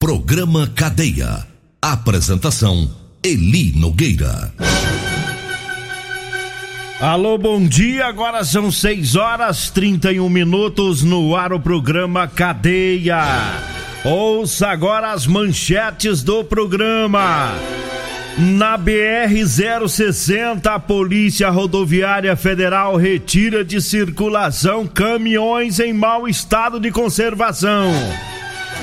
Programa 0.00 0.70
Cadeia. 0.76 1.44
Apresentação: 1.82 2.88
Eli 3.20 3.72
Nogueira. 3.76 4.54
Alô, 7.00 7.36
bom 7.36 7.66
dia. 7.66 8.06
Agora 8.06 8.44
são 8.44 8.70
6 8.70 9.16
horas 9.16 9.70
31 9.70 10.28
minutos 10.28 11.02
no 11.02 11.34
ar 11.34 11.52
o 11.52 11.58
programa 11.58 12.28
Cadeia. 12.28 13.24
Ouça 14.04 14.68
agora 14.68 15.10
as 15.10 15.26
manchetes 15.26 16.22
do 16.22 16.44
programa. 16.44 17.52
Na 18.38 18.78
BR-060, 18.78 20.64
a 20.64 20.78
Polícia 20.78 21.50
Rodoviária 21.50 22.36
Federal 22.36 22.94
retira 22.94 23.64
de 23.64 23.80
circulação 23.80 24.86
caminhões 24.86 25.80
em 25.80 25.92
mau 25.92 26.28
estado 26.28 26.78
de 26.78 26.92
conservação. 26.92 27.92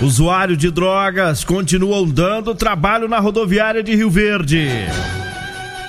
Usuário 0.01 0.57
de 0.57 0.69
drogas 0.69 1.43
continuam 1.43 2.05
dando 2.07 2.53
trabalho 2.53 3.07
na 3.07 3.17
rodoviária 3.19 3.81
de 3.81 3.95
Rio 3.95 4.09
Verde. 4.09 4.67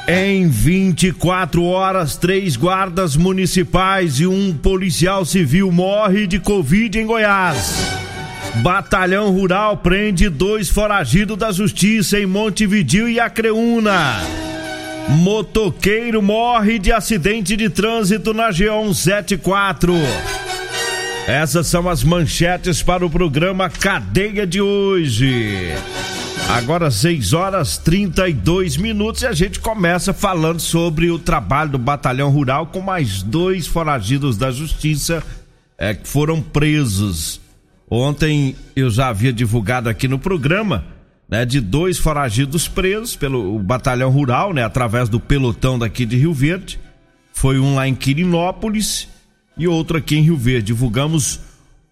Em 0.07 0.49
24 0.49 1.65
horas, 1.65 2.15
três 2.15 2.55
guardas 2.57 3.17
municipais 3.17 4.21
e 4.21 4.27
um 4.27 4.55
policial 4.55 5.25
civil 5.25 5.73
morre 5.73 6.29
de 6.29 6.39
Covid 6.39 7.01
em 7.01 7.05
Goiás. 7.05 7.77
Batalhão 8.63 9.33
Rural 9.33 9.79
prende 9.79 10.29
dois 10.29 10.69
foragidos 10.69 11.37
da 11.37 11.51
justiça 11.51 12.19
em 12.19 12.27
Montevidil 12.27 13.09
e 13.09 13.19
Acreúna. 13.19 14.21
Motoqueiro 15.09 16.23
morre 16.23 16.79
de 16.79 16.93
acidente 16.93 17.57
de 17.57 17.69
trânsito 17.69 18.33
na 18.33 18.51
G174. 18.51 19.93
Essas 21.27 21.67
são 21.67 21.89
as 21.89 22.05
manchetes 22.05 22.85
para 22.85 23.05
o 23.05 23.11
programa 23.11 23.69
Cadeia 23.69 24.47
de 24.47 24.61
hoje. 24.61 25.75
Agora 26.49 26.89
6 26.89 27.33
horas 27.33 27.77
32 27.79 28.77
minutos 28.77 29.23
e 29.23 29.27
a 29.27 29.33
gente 29.33 29.59
começa 29.59 30.15
falando 30.15 30.61
sobre 30.61 31.11
o 31.11 31.19
trabalho 31.19 31.73
do 31.73 31.79
Batalhão 31.79 32.31
Rural 32.31 32.69
com 32.69 32.81
mais 32.81 33.25
dois 33.25 33.67
foragidos 33.67 34.37
da 34.37 34.53
justiça 34.53 35.21
é, 35.77 35.95
que 35.95 36.07
foram 36.07 36.41
presos. 36.41 37.41
Ontem 37.91 38.55
eu 38.77 38.89
já 38.89 39.09
havia 39.09 39.33
divulgado 39.33 39.89
aqui 39.89 40.07
no 40.07 40.21
programa, 40.21 40.85
né, 41.29 41.45
de 41.45 41.61
dois 41.61 41.99
foragidos 41.99 42.69
presos 42.69 43.17
pelo 43.17 43.59
Batalhão 43.59 44.11
Rural, 44.11 44.55
né, 44.55 44.63
através 44.63 45.09
do 45.09 45.19
pelotão 45.19 45.77
daqui 45.77 46.07
de 46.07 46.17
Rio 46.17 46.33
Verde. 46.33 46.79
Foi 47.33 47.59
um 47.59 47.75
lá 47.75 47.89
em 47.89 47.97
Quirinópolis 47.97 49.09
e 49.57 49.67
outro 49.67 49.97
aqui 49.97 50.17
em 50.17 50.23
Rio 50.23 50.37
Verde. 50.37 50.67
Divulgamos 50.67 51.41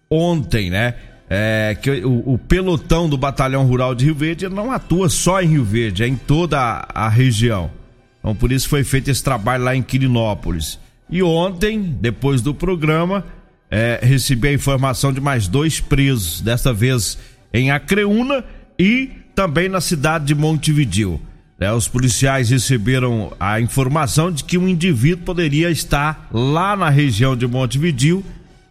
ontem, 0.09 0.69
né? 0.69 0.95
É, 1.27 1.75
que 1.81 1.89
o, 2.05 2.33
o, 2.33 2.37
pelotão 2.37 3.09
do 3.09 3.17
Batalhão 3.17 3.65
Rural 3.65 3.95
de 3.95 4.05
Rio 4.05 4.13
Verde 4.13 4.47
não 4.47 4.71
atua 4.71 5.09
só 5.09 5.41
em 5.41 5.47
Rio 5.47 5.63
Verde, 5.63 6.03
é 6.03 6.07
em 6.07 6.15
toda 6.15 6.59
a, 6.59 7.05
a 7.05 7.09
região. 7.09 7.71
Então 8.19 8.35
por 8.35 8.51
isso 8.51 8.69
foi 8.69 8.83
feito 8.83 9.09
esse 9.09 9.23
trabalho 9.23 9.63
lá 9.63 9.75
em 9.75 9.81
Quirinópolis. 9.81 10.79
E 11.09 11.23
ontem, 11.23 11.81
depois 11.81 12.41
do 12.41 12.53
programa, 12.53 13.25
é, 13.71 13.99
recebi 14.01 14.49
a 14.49 14.53
informação 14.53 15.11
de 15.11 15.19
mais 15.19 15.47
dois 15.47 15.79
presos, 15.79 16.41
desta 16.41 16.71
vez 16.71 17.17
em 17.51 17.71
Acreúna 17.71 18.43
e 18.77 19.09
também 19.33 19.67
na 19.67 19.81
cidade 19.81 20.25
de 20.25 20.35
Montevidil. 20.35 21.19
É, 21.59 21.71
os 21.71 21.87
policiais 21.87 22.49
receberam 22.49 23.31
a 23.39 23.61
informação 23.61 24.31
de 24.31 24.43
que 24.43 24.57
um 24.57 24.67
indivíduo 24.67 25.23
poderia 25.23 25.69
estar 25.71 26.27
lá 26.31 26.75
na 26.75 26.89
região 26.89 27.35
de 27.35 27.47
Montevidil 27.47 28.23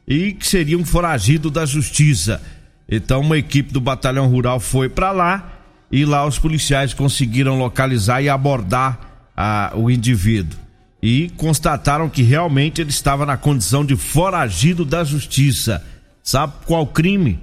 e 0.07 0.33
que 0.33 0.47
seria 0.47 0.77
um 0.77 0.85
foragido 0.85 1.51
da 1.51 1.65
justiça. 1.65 2.43
Então, 2.89 3.23
uma 3.23 3.39
equipe 3.39 3.73
do 3.73 3.81
Batalhão 3.81 4.29
Rural 4.29 4.61
foi 4.61 4.91
para 4.91 5.13
lá 5.13 5.53
e 5.91 6.05
lá 6.05 6.27
os 6.27 6.39
policiais 6.39 6.93
conseguiram 6.93 7.59
localizar 7.59 8.21
e 8.21 8.29
abordar 8.29 9.31
a, 9.35 9.73
o 9.75 9.91
indivíduo 9.91 10.59
e 11.03 11.31
constataram 11.37 12.09
que 12.09 12.23
realmente 12.23 12.81
ele 12.81 12.91
estava 12.91 13.27
na 13.27 13.37
condição 13.37 13.85
de 13.85 13.97
foragido 13.97 14.85
da 14.85 15.05
justiça. 15.05 15.85
Sabe 16.23 16.55
qual 16.65 16.87
crime? 16.87 17.39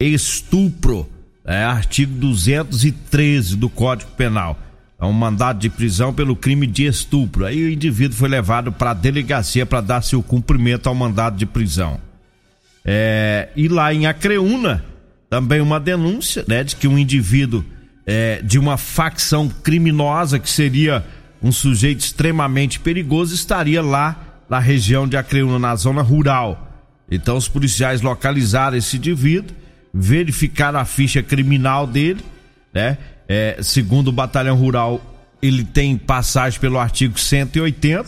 Estupro. 0.00 1.08
É 1.44 1.62
artigo 1.64 2.14
213 2.18 3.56
do 3.56 3.68
Código 3.68 4.10
Penal. 4.12 4.58
É 5.02 5.04
um 5.04 5.12
mandado 5.12 5.58
de 5.58 5.68
prisão 5.68 6.14
pelo 6.14 6.36
crime 6.36 6.64
de 6.64 6.86
estupro. 6.86 7.44
Aí 7.44 7.60
o 7.64 7.68
indivíduo 7.68 8.16
foi 8.16 8.28
levado 8.28 8.70
para 8.70 8.92
a 8.92 8.94
delegacia 8.94 9.66
para 9.66 9.80
dar 9.80 10.00
seu 10.00 10.22
cumprimento 10.22 10.88
ao 10.88 10.94
mandado 10.94 11.36
de 11.36 11.44
prisão. 11.44 12.00
É, 12.84 13.48
e 13.56 13.66
lá 13.66 13.92
em 13.92 14.06
Acreúna, 14.06 14.84
também 15.28 15.60
uma 15.60 15.80
denúncia 15.80 16.44
né, 16.46 16.62
de 16.62 16.76
que 16.76 16.86
um 16.86 16.96
indivíduo 16.96 17.64
é, 18.06 18.40
de 18.42 18.60
uma 18.60 18.76
facção 18.76 19.48
criminosa 19.48 20.38
que 20.38 20.48
seria 20.48 21.04
um 21.42 21.50
sujeito 21.50 21.98
extremamente 21.98 22.78
perigoso 22.78 23.34
estaria 23.34 23.82
lá 23.82 24.44
na 24.48 24.60
região 24.60 25.08
de 25.08 25.16
Acreúna, 25.16 25.58
na 25.58 25.74
zona 25.74 26.02
rural. 26.02 26.86
Então 27.10 27.36
os 27.36 27.48
policiais 27.48 28.02
localizaram 28.02 28.76
esse 28.76 28.98
indivíduo, 28.98 29.56
verificaram 29.92 30.78
a 30.78 30.84
ficha 30.84 31.24
criminal 31.24 31.88
dele, 31.88 32.24
né? 32.72 32.98
É, 33.34 33.62
segundo 33.62 34.08
o 34.08 34.12
Batalhão 34.12 34.54
Rural, 34.54 35.00
ele 35.40 35.64
tem 35.64 35.96
passagem 35.96 36.60
pelo 36.60 36.78
artigo 36.78 37.18
180, 37.18 38.06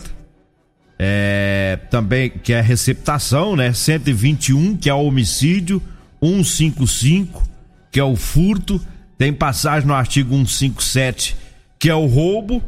é, 0.99 1.79
também 1.89 2.29
que 2.29 2.53
é 2.53 2.61
receptação, 2.61 3.55
né? 3.55 3.73
121, 3.73 4.77
que 4.77 4.87
é 4.87 4.93
o 4.93 5.03
homicídio, 5.03 5.81
155, 6.21 7.41
que 7.91 7.99
é 7.99 8.03
o 8.03 8.15
furto, 8.15 8.79
tem 9.17 9.33
passagem 9.33 9.87
no 9.87 9.95
artigo 9.95 10.29
157, 10.29 11.35
que 11.79 11.89
é 11.89 11.95
o 11.95 12.05
roubo, 12.05 12.61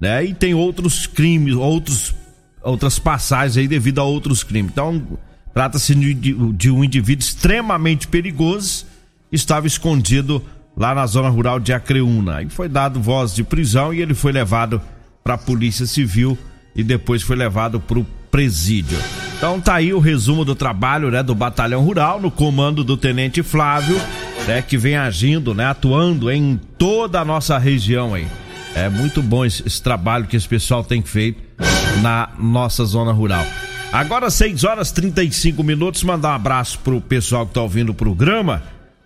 né? 0.00 0.24
E 0.24 0.34
tem 0.34 0.54
outros 0.54 1.08
crimes, 1.08 1.56
outros, 1.56 2.14
outras 2.62 2.96
passagens 2.96 3.56
aí 3.56 3.66
devido 3.66 3.98
a 3.98 4.04
outros 4.04 4.44
crimes. 4.44 4.70
Então, 4.70 5.04
trata-se 5.52 5.92
de, 5.96 6.14
de, 6.52 6.70
um 6.70 6.84
indivíduo 6.84 7.24
extremamente 7.26 8.06
perigoso, 8.06 8.86
estava 9.32 9.66
escondido 9.66 10.40
lá 10.76 10.94
na 10.94 11.06
zona 11.06 11.28
rural 11.28 11.60
de 11.60 11.72
Acreúna. 11.72 12.42
E 12.42 12.48
foi 12.48 12.68
dado 12.68 13.00
voz 13.00 13.34
de 13.34 13.44
prisão 13.44 13.92
e 13.92 14.00
ele 14.00 14.14
foi 14.14 14.32
levado 14.32 14.80
para 15.22 15.34
a 15.34 15.38
Polícia 15.38 15.86
Civil 15.86 16.36
e 16.74 16.82
depois 16.82 17.22
foi 17.22 17.36
levado 17.36 17.80
para 17.80 17.98
o 17.98 18.06
presídio. 18.30 18.98
Então 19.36 19.60
tá 19.60 19.74
aí 19.74 19.92
o 19.92 19.98
resumo 19.98 20.44
do 20.44 20.54
trabalho, 20.54 21.10
né, 21.10 21.22
do 21.22 21.34
Batalhão 21.34 21.84
Rural 21.84 22.20
no 22.20 22.30
comando 22.30 22.82
do 22.82 22.96
Tenente 22.96 23.42
Flávio, 23.42 24.00
né, 24.46 24.62
que 24.62 24.76
vem 24.76 24.96
agindo, 24.96 25.54
né, 25.54 25.66
atuando 25.66 26.30
em 26.30 26.60
toda 26.78 27.20
a 27.20 27.24
nossa 27.24 27.56
região 27.58 28.14
aí. 28.14 28.26
É 28.74 28.88
muito 28.88 29.22
bom 29.22 29.44
esse, 29.44 29.62
esse 29.64 29.80
trabalho 29.80 30.26
que 30.26 30.36
esse 30.36 30.48
pessoal 30.48 30.82
tem 30.82 31.00
feito 31.02 31.40
na 32.02 32.30
nossa 32.38 32.84
zona 32.84 33.12
rural. 33.12 33.46
Agora 33.92 34.28
6 34.28 34.64
horas 34.64 34.90
35 34.90 35.62
minutos, 35.62 36.02
mandar 36.02 36.30
um 36.30 36.34
abraço 36.34 36.80
pro 36.80 37.00
pessoal 37.00 37.46
que 37.46 37.54
tá 37.54 37.62
ouvindo 37.62 37.90
o 37.90 37.94
programa. 37.94 38.62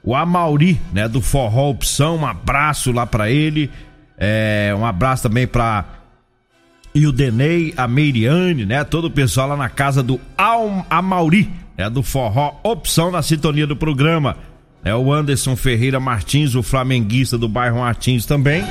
O 0.08 0.14
Amauri, 0.14 0.80
né, 0.90 1.06
do 1.06 1.20
Forró 1.20 1.68
Opção, 1.68 2.16
um 2.16 2.26
abraço 2.26 2.90
lá 2.92 3.06
para 3.06 3.30
ele. 3.30 3.70
É, 4.16 4.74
um 4.74 4.86
abraço 4.86 5.24
também 5.24 5.46
para 5.46 5.84
e 6.94 7.06
o 7.06 7.12
Denei, 7.12 7.74
a 7.76 7.86
Meiriane, 7.86 8.64
né? 8.64 8.82
Todo 8.84 9.08
o 9.08 9.10
pessoal 9.10 9.48
lá 9.48 9.56
na 9.58 9.68
casa 9.68 10.02
do 10.02 10.18
Amauri, 10.88 11.50
né? 11.76 11.90
Do 11.90 12.02
Forró 12.02 12.58
Opção 12.62 13.10
na 13.10 13.20
sintonia 13.20 13.66
do 13.66 13.76
programa. 13.76 14.38
É 14.82 14.94
o 14.94 15.12
Anderson 15.12 15.54
Ferreira 15.54 16.00
Martins, 16.00 16.54
o 16.54 16.62
flamenguista 16.62 17.36
do 17.36 17.46
bairro 17.46 17.80
Martins 17.80 18.24
também. 18.24 18.64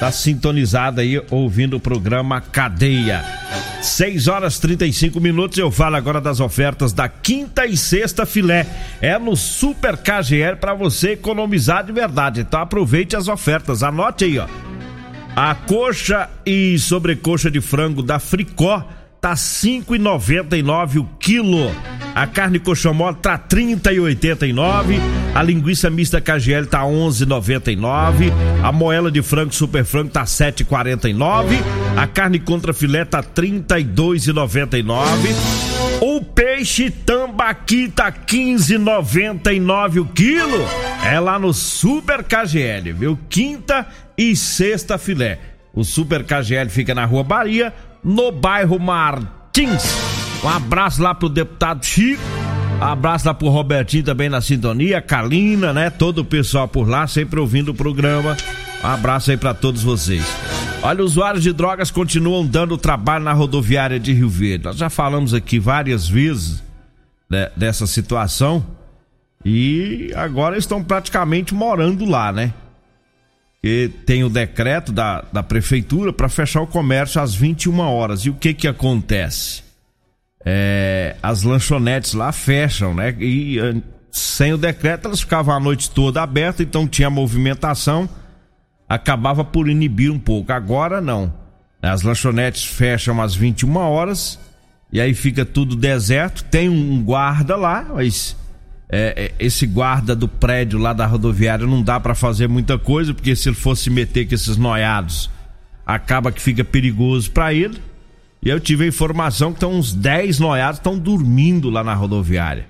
Tá 0.00 0.10
sintonizado 0.10 1.02
aí 1.02 1.22
ouvindo 1.30 1.76
o 1.76 1.80
programa 1.80 2.40
Cadeia. 2.40 3.22
6 3.82 4.28
horas 4.28 4.58
35 4.58 5.20
minutos. 5.20 5.58
Eu 5.58 5.70
falo 5.70 5.94
agora 5.96 6.22
das 6.22 6.40
ofertas 6.40 6.94
da 6.94 7.06
quinta 7.06 7.66
e 7.66 7.76
sexta 7.76 8.24
filé. 8.24 8.66
É 9.02 9.18
no 9.18 9.36
Super 9.36 9.98
KGL 9.98 10.56
para 10.56 10.72
você 10.72 11.10
economizar 11.10 11.84
de 11.84 11.92
verdade. 11.92 12.40
Então 12.40 12.62
aproveite 12.62 13.14
as 13.14 13.28
ofertas. 13.28 13.82
Anote 13.82 14.24
aí, 14.24 14.38
ó. 14.38 14.46
A 15.36 15.54
coxa 15.54 16.30
e 16.46 16.78
sobrecoxa 16.78 17.50
de 17.50 17.60
frango 17.60 18.02
da 18.02 18.18
Fricó 18.18 18.82
tá 19.20 19.34
5,99 19.34 21.00
o 21.00 21.04
quilo. 21.18 21.70
A 22.14 22.26
carne 22.26 22.58
coxomó 22.58 23.12
tá 23.12 23.38
30,89 23.38 25.19
A 25.34 25.42
linguiça 25.42 25.88
mista 25.88 26.20
KGL 26.20 26.66
tá 26.66 26.82
11,99. 26.82 28.32
A 28.62 28.72
moela 28.72 29.10
de 29.10 29.22
frango 29.22 29.54
super 29.54 29.84
frango 29.84 30.10
tá 30.10 30.24
7,49. 30.24 31.56
A 31.96 32.06
carne 32.06 32.38
contra 32.38 32.72
filé 32.72 33.04
tá 33.04 33.22
32,99. 33.22 34.90
O 36.00 36.22
peixe 36.24 36.90
tambaqui 36.90 37.88
tá 37.88 38.10
15,99 38.10 40.00
o 40.00 40.06
quilo. 40.06 40.66
É 41.04 41.20
lá 41.20 41.38
no 41.38 41.52
Super 41.52 42.24
KGL, 42.24 42.92
viu? 42.92 43.18
Quinta 43.28 43.86
e 44.16 44.34
sexta 44.34 44.98
filé. 44.98 45.38
O 45.72 45.84
Super 45.84 46.24
KGL 46.24 46.68
fica 46.68 46.94
na 46.94 47.04
Rua 47.04 47.22
Bahia, 47.22 47.72
no 48.02 48.32
bairro 48.32 48.78
Martins. 48.78 49.84
Um 50.42 50.48
abraço 50.48 51.02
lá 51.02 51.14
pro 51.14 51.28
deputado 51.28 51.84
Chico. 51.84 52.22
Abraço 52.80 53.26
lá 53.26 53.34
pro 53.34 53.48
Robertinho 53.48 54.02
também 54.02 54.28
na 54.28 54.40
sintonia, 54.40 55.02
Kalina, 55.02 55.72
né? 55.72 55.90
Todo 55.90 56.20
o 56.20 56.24
pessoal 56.24 56.66
por 56.66 56.88
lá, 56.88 57.06
sempre 57.06 57.38
ouvindo 57.38 57.70
o 57.70 57.74
programa. 57.74 58.36
Um 58.82 58.86
abraço 58.86 59.30
aí 59.30 59.36
para 59.36 59.52
todos 59.52 59.82
vocês. 59.82 60.24
Olha, 60.82 61.04
usuários 61.04 61.42
de 61.42 61.52
drogas 61.52 61.90
continuam 61.90 62.46
dando 62.46 62.78
trabalho 62.78 63.24
na 63.24 63.34
rodoviária 63.34 64.00
de 64.00 64.14
Rio 64.14 64.30
Verde. 64.30 64.64
Nós 64.64 64.76
já 64.76 64.88
falamos 64.88 65.34
aqui 65.34 65.58
várias 65.58 66.08
vezes 66.08 66.62
né, 67.28 67.50
dessa 67.54 67.86
situação 67.86 68.64
e 69.44 70.10
agora 70.16 70.56
estão 70.56 70.82
praticamente 70.82 71.54
morando 71.54 72.06
lá, 72.06 72.32
né? 72.32 72.54
que 73.62 73.90
tem 74.06 74.24
o 74.24 74.30
decreto 74.30 74.90
da, 74.90 75.22
da 75.30 75.42
prefeitura 75.42 76.12
para 76.12 76.28
fechar 76.28 76.62
o 76.62 76.66
comércio 76.66 77.20
às 77.20 77.34
21 77.34 77.78
horas. 77.80 78.20
E 78.24 78.30
o 78.30 78.34
que 78.34 78.54
que 78.54 78.66
acontece? 78.66 79.62
É, 80.44 81.16
as 81.22 81.42
lanchonetes 81.42 82.14
lá 82.14 82.32
fecham, 82.32 82.94
né? 82.94 83.14
E 83.18 83.58
eh, 83.58 83.76
sem 84.10 84.52
o 84.52 84.58
decreto 84.58 85.06
elas 85.06 85.20
ficavam 85.20 85.54
a 85.54 85.60
noite 85.60 85.90
toda 85.90 86.22
aberta, 86.22 86.62
então 86.62 86.88
tinha 86.88 87.10
movimentação, 87.10 88.08
acabava 88.88 89.44
por 89.44 89.68
inibir 89.68 90.10
um 90.10 90.18
pouco. 90.18 90.52
Agora 90.52 91.00
não. 91.00 91.32
As 91.82 92.02
lanchonetes 92.02 92.64
fecham 92.64 93.20
às 93.20 93.34
21 93.34 93.76
horas 93.76 94.38
e 94.92 95.00
aí 95.00 95.14
fica 95.14 95.44
tudo 95.44 95.76
deserto. 95.76 96.44
Tem 96.44 96.68
um 96.68 97.02
guarda 97.02 97.56
lá, 97.56 97.86
mas 97.94 98.36
é, 98.88 99.32
é, 99.38 99.44
esse 99.44 99.66
guarda 99.66 100.16
do 100.16 100.26
prédio 100.26 100.78
lá 100.78 100.92
da 100.92 101.06
rodoviária 101.06 101.66
não 101.66 101.82
dá 101.82 102.00
para 102.00 102.14
fazer 102.14 102.48
muita 102.48 102.76
coisa, 102.76 103.14
porque 103.14 103.36
se 103.36 103.48
ele 103.48 103.56
fosse 103.56 103.88
meter 103.88 104.26
com 104.26 104.34
esses 104.34 104.56
noiados, 104.56 105.30
acaba 105.86 106.32
que 106.32 106.42
fica 106.42 106.64
perigoso 106.64 107.30
para 107.30 107.54
ele. 107.54 107.78
E 108.42 108.48
eu 108.48 108.58
tive 108.58 108.84
a 108.84 108.88
informação 108.88 109.50
que 109.50 109.56
estão 109.56 109.72
uns 109.72 109.92
10 109.92 110.38
noiados 110.38 110.78
estão 110.78 110.98
dormindo 110.98 111.68
lá 111.68 111.84
na 111.84 111.94
rodoviária. 111.94 112.66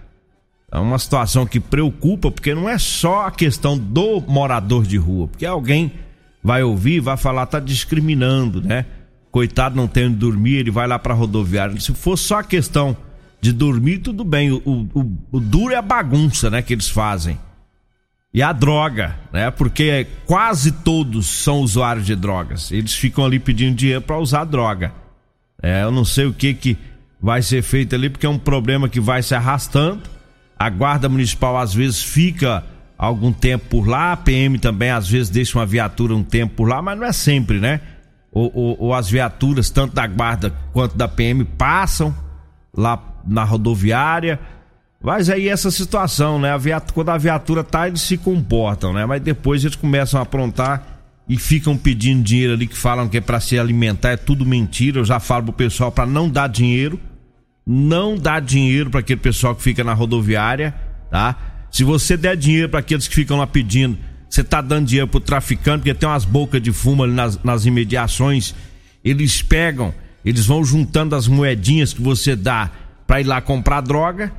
É 0.72 0.78
uma 0.78 0.98
situação 0.98 1.46
que 1.46 1.58
preocupa, 1.58 2.30
porque 2.30 2.54
não 2.54 2.68
é 2.68 2.78
só 2.78 3.26
a 3.26 3.30
questão 3.30 3.76
do 3.76 4.20
morador 4.20 4.84
de 4.84 4.96
rua, 4.96 5.28
porque 5.28 5.44
alguém 5.44 5.92
vai 6.42 6.62
ouvir, 6.62 7.00
vai 7.00 7.16
falar, 7.16 7.46
tá 7.46 7.58
discriminando, 7.58 8.62
né? 8.62 8.86
Coitado 9.30 9.76
não 9.76 9.86
tem 9.86 10.06
onde 10.06 10.16
dormir, 10.16 10.54
ele 10.54 10.70
vai 10.70 10.86
lá 10.86 10.98
pra 10.98 11.14
rodoviária. 11.14 11.78
Se 11.80 11.94
for 11.94 12.16
só 12.16 12.38
a 12.40 12.44
questão 12.44 12.96
de 13.40 13.52
dormir, 13.52 13.98
tudo 13.98 14.24
bem. 14.24 14.50
O, 14.50 14.60
o, 14.64 15.18
o, 15.32 15.40
duro 15.40 15.72
é 15.72 15.76
a 15.76 15.82
bagunça, 15.82 16.50
né, 16.50 16.62
que 16.62 16.72
eles 16.72 16.88
fazem. 16.88 17.38
E 18.32 18.42
a 18.42 18.52
droga, 18.52 19.16
né? 19.32 19.50
Porque 19.50 20.06
quase 20.24 20.70
todos 20.70 21.26
são 21.26 21.60
usuários 21.60 22.06
de 22.06 22.14
drogas. 22.14 22.70
Eles 22.70 22.94
ficam 22.94 23.24
ali 23.24 23.40
pedindo 23.40 23.74
dinheiro 23.74 24.02
para 24.02 24.18
usar 24.18 24.44
droga. 24.44 24.92
É, 25.62 25.82
eu 25.82 25.90
não 25.90 26.04
sei 26.04 26.26
o 26.26 26.32
que 26.32 26.54
que 26.54 26.78
vai 27.20 27.42
ser 27.42 27.62
feito 27.62 27.94
ali, 27.94 28.08
porque 28.08 28.26
é 28.26 28.28
um 28.28 28.38
problema 28.38 28.88
que 28.88 29.00
vai 29.00 29.22
se 29.22 29.34
arrastando. 29.34 30.02
A 30.58 30.68
guarda 30.70 31.08
municipal 31.08 31.58
às 31.58 31.74
vezes 31.74 32.02
fica 32.02 32.64
algum 32.96 33.32
tempo 33.32 33.66
por 33.68 33.88
lá, 33.88 34.12
a 34.12 34.16
PM 34.16 34.58
também 34.58 34.90
às 34.90 35.08
vezes 35.08 35.30
deixa 35.30 35.58
uma 35.58 35.66
viatura 35.66 36.14
um 36.14 36.22
tempo 36.22 36.54
por 36.56 36.68
lá, 36.68 36.82
mas 36.82 36.98
não 36.98 37.06
é 37.06 37.12
sempre, 37.12 37.58
né? 37.58 37.80
Ou, 38.32 38.50
ou, 38.54 38.76
ou 38.78 38.94
as 38.94 39.10
viaturas, 39.10 39.70
tanto 39.70 39.94
da 39.94 40.06
guarda 40.06 40.54
quanto 40.72 40.96
da 40.96 41.08
PM, 41.08 41.44
passam 41.44 42.14
lá 42.76 43.02
na 43.26 43.42
rodoviária. 43.42 44.38
Mas 45.02 45.30
aí 45.30 45.48
essa 45.48 45.70
situação, 45.70 46.38
né? 46.38 46.52
A 46.52 46.58
viatura, 46.58 46.92
quando 46.94 47.08
a 47.08 47.18
viatura 47.18 47.64
tá, 47.64 47.88
eles 47.88 48.02
se 48.02 48.18
comportam, 48.18 48.92
né? 48.92 49.06
Mas 49.06 49.22
depois 49.22 49.64
eles 49.64 49.76
começam 49.76 50.20
a 50.20 50.22
aprontar 50.22 50.99
e 51.30 51.38
ficam 51.38 51.76
pedindo 51.76 52.24
dinheiro 52.24 52.54
ali 52.54 52.66
que 52.66 52.76
falam 52.76 53.08
que 53.08 53.18
é 53.18 53.20
para 53.20 53.38
se 53.38 53.56
alimentar, 53.56 54.10
é 54.10 54.16
tudo 54.16 54.44
mentira. 54.44 54.98
Eu 54.98 55.04
já 55.04 55.20
falo 55.20 55.44
pro 55.44 55.52
pessoal 55.52 55.92
para 55.92 56.04
não 56.04 56.28
dar 56.28 56.48
dinheiro. 56.48 56.98
Não 57.64 58.18
dar 58.18 58.40
dinheiro 58.40 58.90
para 58.90 58.98
aquele 58.98 59.20
pessoal 59.20 59.54
que 59.54 59.62
fica 59.62 59.84
na 59.84 59.94
rodoviária, 59.94 60.74
tá? 61.08 61.68
Se 61.70 61.84
você 61.84 62.16
der 62.16 62.36
dinheiro 62.36 62.68
para 62.68 62.80
aqueles 62.80 63.06
que 63.06 63.14
ficam 63.14 63.38
lá 63.38 63.46
pedindo, 63.46 63.96
você 64.28 64.42
tá 64.42 64.60
dando 64.60 64.88
dinheiro 64.88 65.06
pro 65.06 65.20
traficante, 65.20 65.78
porque 65.78 65.94
tem 65.94 66.08
umas 66.08 66.24
bocas 66.24 66.60
de 66.60 66.72
fumo 66.72 67.04
ali 67.04 67.12
nas, 67.12 67.40
nas 67.44 67.64
imediações. 67.64 68.52
Eles 69.04 69.40
pegam, 69.40 69.94
eles 70.24 70.46
vão 70.46 70.64
juntando 70.64 71.14
as 71.14 71.28
moedinhas 71.28 71.92
que 71.92 72.02
você 72.02 72.34
dá 72.34 72.72
para 73.06 73.20
ir 73.20 73.24
lá 73.24 73.40
comprar 73.40 73.82
droga, 73.82 74.32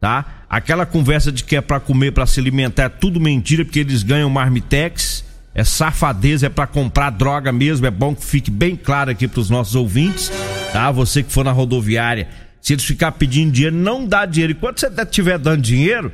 tá? 0.00 0.44
Aquela 0.48 0.86
conversa 0.86 1.32
de 1.32 1.42
que 1.42 1.56
é 1.56 1.60
para 1.60 1.80
comer, 1.80 2.12
para 2.12 2.24
se 2.24 2.38
alimentar, 2.38 2.84
é 2.84 2.88
tudo 2.88 3.18
mentira, 3.18 3.64
porque 3.64 3.80
eles 3.80 4.04
ganham 4.04 4.30
marmitex, 4.30 5.25
é 5.56 5.64
safadeza, 5.64 6.48
é 6.48 6.48
para 6.50 6.66
comprar 6.66 7.08
droga 7.08 7.50
mesmo, 7.50 7.86
é 7.86 7.90
bom 7.90 8.14
que 8.14 8.22
fique 8.22 8.50
bem 8.50 8.76
claro 8.76 9.10
aqui 9.10 9.26
para 9.26 9.40
os 9.40 9.48
nossos 9.48 9.74
ouvintes, 9.74 10.30
tá? 10.70 10.90
Você 10.90 11.22
que 11.22 11.32
for 11.32 11.46
na 11.46 11.50
rodoviária, 11.50 12.28
se 12.60 12.74
eles 12.74 12.84
ficar 12.84 13.12
pedindo 13.12 13.52
dinheiro, 13.52 13.74
não 13.74 14.06
dá 14.06 14.26
dinheiro. 14.26 14.52
E 14.52 14.54
quando 14.54 14.78
você 14.78 14.88
estiver 14.88 15.38
dando 15.38 15.62
dinheiro, 15.62 16.12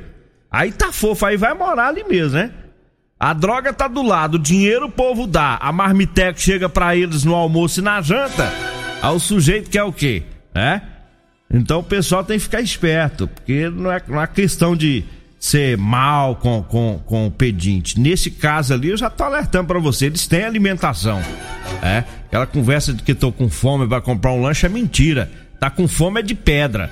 aí 0.49 0.71
tá 0.71 0.93
fofo, 0.93 1.25
aí 1.25 1.35
vai 1.35 1.53
morar 1.53 1.89
ali 1.89 2.05
mesmo, 2.05 2.37
né? 2.37 2.51
A 3.19 3.33
droga 3.33 3.73
tá 3.73 3.85
do 3.89 4.01
lado, 4.01 4.35
o 4.35 4.39
dinheiro 4.39 4.85
o 4.85 4.91
povo 4.91 5.27
dá, 5.27 5.57
a 5.59 5.73
marmitex 5.73 6.41
chega 6.41 6.69
para 6.69 6.95
eles 6.95 7.25
no 7.25 7.35
almoço 7.35 7.81
e 7.81 7.83
na 7.83 8.01
janta. 8.01 8.49
Ao 9.01 9.19
sujeito 9.19 9.69
que 9.69 9.77
é 9.77 9.83
o 9.83 9.91
quê? 9.91 10.23
É? 10.55 10.79
Então 11.53 11.79
o 11.79 11.83
pessoal 11.83 12.23
tem 12.23 12.37
que 12.37 12.45
ficar 12.45 12.61
esperto, 12.61 13.27
porque 13.27 13.69
não 13.69 13.91
é, 13.91 14.01
uma 14.07 14.23
é 14.23 14.27
questão 14.27 14.73
de 14.73 15.03
ser 15.43 15.77
mal 15.77 16.37
com, 16.37 16.63
com, 16.63 17.01
com 17.05 17.27
o 17.27 17.31
pedinte. 17.31 17.99
Nesse 17.99 18.31
caso 18.31 18.73
ali, 18.73 18.91
eu 18.91 18.95
já 18.95 19.09
tô 19.09 19.25
alertando 19.25 19.67
para 19.67 19.77
você, 19.77 20.05
eles 20.05 20.25
têm 20.25 20.45
alimentação. 20.45 21.21
É? 21.81 22.05
Aquela 22.27 22.47
conversa 22.47 22.93
de 22.93 23.03
que 23.03 23.13
tô 23.13 23.29
com 23.29 23.49
fome, 23.49 23.85
vai 23.85 23.99
comprar 23.99 24.31
um 24.31 24.41
lanche 24.41 24.65
é 24.65 24.69
mentira. 24.69 25.29
Tá 25.59 25.69
com 25.69 25.85
fome 25.85 26.21
é 26.21 26.23
de 26.23 26.33
pedra. 26.33 26.89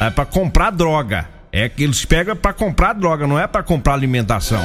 É 0.00 0.08
para 0.08 0.24
comprar 0.24 0.70
droga. 0.70 1.28
É 1.52 1.68
que 1.68 1.82
eles 1.84 2.02
pegam 2.02 2.34
para 2.34 2.54
comprar 2.54 2.94
droga, 2.94 3.26
não 3.26 3.38
é 3.38 3.46
para 3.46 3.62
comprar 3.62 3.92
alimentação. 3.92 4.64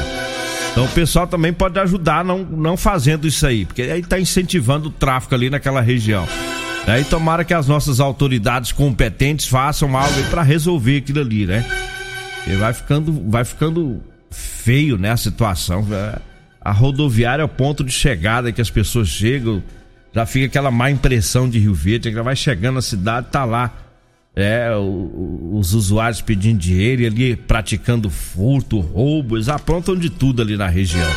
Então 0.72 0.86
o 0.86 0.90
pessoal 0.90 1.28
também 1.28 1.52
pode 1.52 1.78
ajudar 1.80 2.24
não, 2.24 2.40
não 2.44 2.78
fazendo 2.78 3.28
isso 3.28 3.46
aí, 3.46 3.66
porque 3.66 3.82
aí 3.82 4.04
tá 4.04 4.18
incentivando 4.18 4.88
o 4.88 4.92
tráfico 4.92 5.36
ali 5.36 5.50
naquela 5.50 5.82
região. 5.82 6.26
Né? 6.88 7.02
E 7.02 7.04
tomara 7.04 7.44
que 7.44 7.54
as 7.54 7.68
nossas 7.68 8.00
autoridades 8.00 8.72
competentes 8.72 9.50
façam 9.50 9.98
algo 9.98 10.24
para 10.30 10.44
resolver 10.44 11.00
aquilo 11.00 11.20
ali, 11.20 11.46
né? 11.46 11.66
E 12.50 12.56
vai 12.56 12.74
ficando, 12.74 13.30
vai 13.30 13.44
ficando 13.44 14.02
feio, 14.32 14.98
né, 14.98 15.12
a 15.12 15.18
situação. 15.18 15.86
É, 15.92 16.20
a 16.62 16.72
rodoviária 16.72 17.42
é 17.42 17.46
o 17.46 17.50
ponto 17.50 17.84
de 17.84 17.92
chegada 17.92 18.52
que 18.52 18.62
as 18.62 18.70
pessoas 18.70 19.08
chegam, 19.08 19.62
já 20.14 20.26
fica 20.26 20.46
aquela 20.48 20.72
má 20.72 20.90
impressão 20.90 21.50
de 21.50 21.60
Rio 21.60 21.74
Verde, 21.74 22.12
que 22.12 22.22
vai 22.22 22.36
chegando 22.36 22.76
na 22.76 22.82
cidade, 22.82 23.28
tá 23.32 23.46
lá 23.46 23.74
é, 24.36 24.70
os 24.76 25.74
usuários 25.74 26.22
pedindo 26.22 26.60
dinheiro 26.60 27.02
e 27.02 27.06
ali 27.08 27.36
praticando 27.36 28.08
furto, 28.08 28.80
roubos, 28.80 29.50
aprontam 29.50 29.96
de 29.96 30.12
tudo 30.12 30.44
ali 30.44 30.56
na 30.56 30.68
região. 30.68 31.10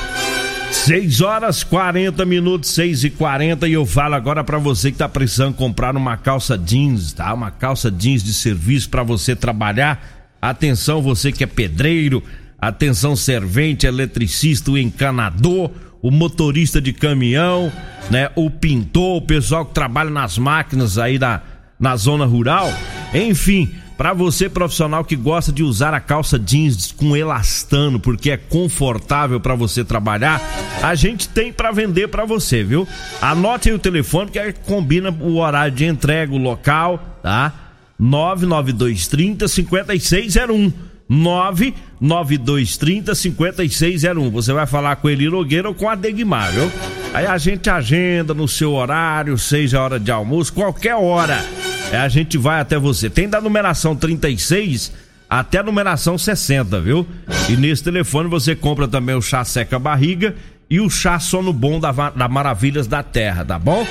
6 0.72 1.20
horas 1.20 1.62
40 1.62 2.25
minutos, 2.25 2.70
6 2.70 3.04
e 3.04 3.10
40 3.10 3.68
e 3.68 3.75
eu 3.75 3.84
falo 3.84 4.14
agora 4.14 4.42
para 4.42 4.56
você 4.56 4.90
que 4.90 4.96
tá 4.96 5.08
precisando 5.08 5.54
comprar 5.54 5.94
uma 5.96 6.16
calça 6.16 6.56
jeans, 6.56 7.12
tá? 7.12 7.34
Uma 7.34 7.50
calça 7.50 7.90
jeans 7.90 8.22
de 8.22 8.32
serviço 8.32 8.88
para 8.88 9.02
você 9.02 9.37
trabalhar. 9.37 10.19
Atenção, 10.40 11.02
você 11.02 11.30
que 11.30 11.44
é 11.44 11.47
pedreiro, 11.47 12.23
atenção, 12.59 13.14
servente, 13.14 13.87
eletricista, 13.87 14.70
o 14.70 14.78
encanador, 14.78 15.70
o 16.02 16.11
motorista 16.11 16.80
de 16.80 16.92
caminhão, 16.92 17.70
né? 18.11 18.30
O 18.35 18.50
pintor, 18.50 19.16
o 19.16 19.23
pessoal 19.23 19.66
que 19.66 19.75
trabalha 19.75 20.11
nas 20.11 20.38
máquinas 20.38 20.99
aí 20.99 21.18
na, 21.18 21.42
na 21.78 21.97
zona 21.97 22.25
rural. 22.25 22.73
Enfim, 23.12 23.70
para 24.00 24.14
você 24.14 24.49
profissional 24.49 25.04
que 25.04 25.14
gosta 25.14 25.52
de 25.52 25.62
usar 25.62 25.92
a 25.92 26.00
calça 26.00 26.38
jeans 26.38 26.90
com 26.90 27.14
elastano, 27.14 28.00
porque 28.00 28.30
é 28.30 28.37
confortável 28.38 29.38
para 29.38 29.54
você 29.54 29.85
trabalhar, 29.85 30.40
a 30.82 30.94
gente 30.94 31.28
tem 31.28 31.52
para 31.52 31.70
vender 31.70 32.09
para 32.09 32.25
você, 32.25 32.64
viu? 32.64 32.88
Anote 33.20 33.68
aí 33.68 33.75
o 33.75 33.78
telefone 33.78 34.30
que 34.30 34.52
combina 34.64 35.11
o 35.11 35.37
horário 35.37 35.75
de 35.75 35.85
entrega, 35.85 36.32
o 36.32 36.38
local, 36.38 37.18
tá? 37.23 37.52
99230 38.00 39.47
5601. 39.47 40.73
99230 41.09 43.14
5601. 43.14 44.30
Você 44.30 44.52
vai 44.52 44.66
falar 44.66 44.97
com 44.97 45.11
ele 45.11 45.28
Nogueira 45.28 45.69
ou 45.69 45.75
com 45.75 45.88
a 45.88 45.95
Degmar, 45.95 46.52
viu? 46.52 46.71
Aí 47.12 47.26
a 47.26 47.37
gente 47.37 47.69
agenda 47.69 48.33
no 48.33 48.47
seu 48.47 48.73
horário, 48.73 49.37
seja 49.37 49.83
hora 49.83 49.99
de 49.99 50.11
almoço, 50.11 50.52
qualquer 50.52 50.95
hora. 50.95 51.45
É, 51.92 51.97
a 51.97 52.09
gente 52.09 52.38
vai 52.38 52.61
até 52.61 52.78
você. 52.78 53.11
Tem 53.11 53.28
da 53.28 53.40
numeração 53.40 53.97
36 53.97 54.92
até 55.28 55.59
a 55.59 55.62
numeração 55.62 56.16
60, 56.16 56.80
viu? 56.80 57.07
E 57.49 57.57
nesse 57.57 57.83
telefone 57.83 58.28
você 58.28 58.54
compra 58.54 58.87
também 58.87 59.16
o 59.16 59.23
chá 59.23 59.45
seca 59.45 59.78
barriga 59.78 60.37
e 60.70 60.80
o 60.80 60.88
chá 60.88 61.18
sono 61.18 61.52
bom 61.52 61.80
da, 61.80 61.90
da 61.90 62.28
Maravilhas 62.28 62.86
da 62.86 63.02
Terra, 63.02 63.44
tá 63.44 63.58
bom? 63.58 63.84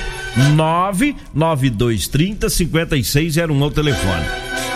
99230 0.54 2.48
5601 2.48 3.62
é 3.62 3.66
o 3.66 3.70
telefone. 3.70 4.24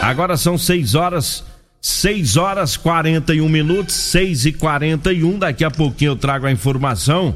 Agora 0.02 0.36
são 0.36 0.58
6 0.58 0.94
horas 0.94 1.44
6 1.80 2.36
horas 2.36 2.76
41 2.76 3.48
minutos, 3.48 3.94
6 3.94 4.46
e 4.46 4.52
41 4.52 5.38
Daqui 5.38 5.64
a 5.64 5.70
pouquinho 5.70 6.12
eu 6.12 6.16
trago 6.16 6.46
a 6.46 6.52
informação 6.52 7.34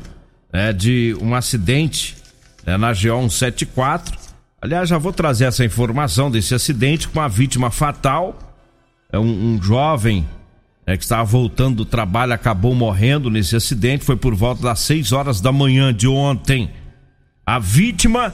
é, 0.52 0.72
de 0.72 1.16
um 1.20 1.34
acidente 1.34 2.16
é, 2.64 2.76
na 2.76 2.92
GO 2.92 3.28
174. 3.28 4.16
Aliás, 4.60 4.88
já 4.88 4.98
vou 4.98 5.12
trazer 5.12 5.44
essa 5.44 5.64
informação 5.64 6.30
desse 6.30 6.54
acidente 6.54 7.08
com 7.08 7.18
uma 7.18 7.28
vítima 7.28 7.70
fatal 7.70 8.48
é 9.10 9.18
um, 9.18 9.54
um 9.54 9.62
jovem 9.62 10.26
é, 10.88 10.96
que 10.96 11.02
estava 11.02 11.22
voltando 11.22 11.76
do 11.76 11.84
trabalho 11.84 12.32
acabou 12.32 12.74
morrendo 12.74 13.28
nesse 13.28 13.54
acidente. 13.54 14.06
Foi 14.06 14.16
por 14.16 14.34
volta 14.34 14.62
das 14.62 14.78
6 14.80 15.12
horas 15.12 15.38
da 15.38 15.52
manhã 15.52 15.92
de 15.92 16.08
ontem. 16.08 16.70
A 17.44 17.58
vítima 17.58 18.32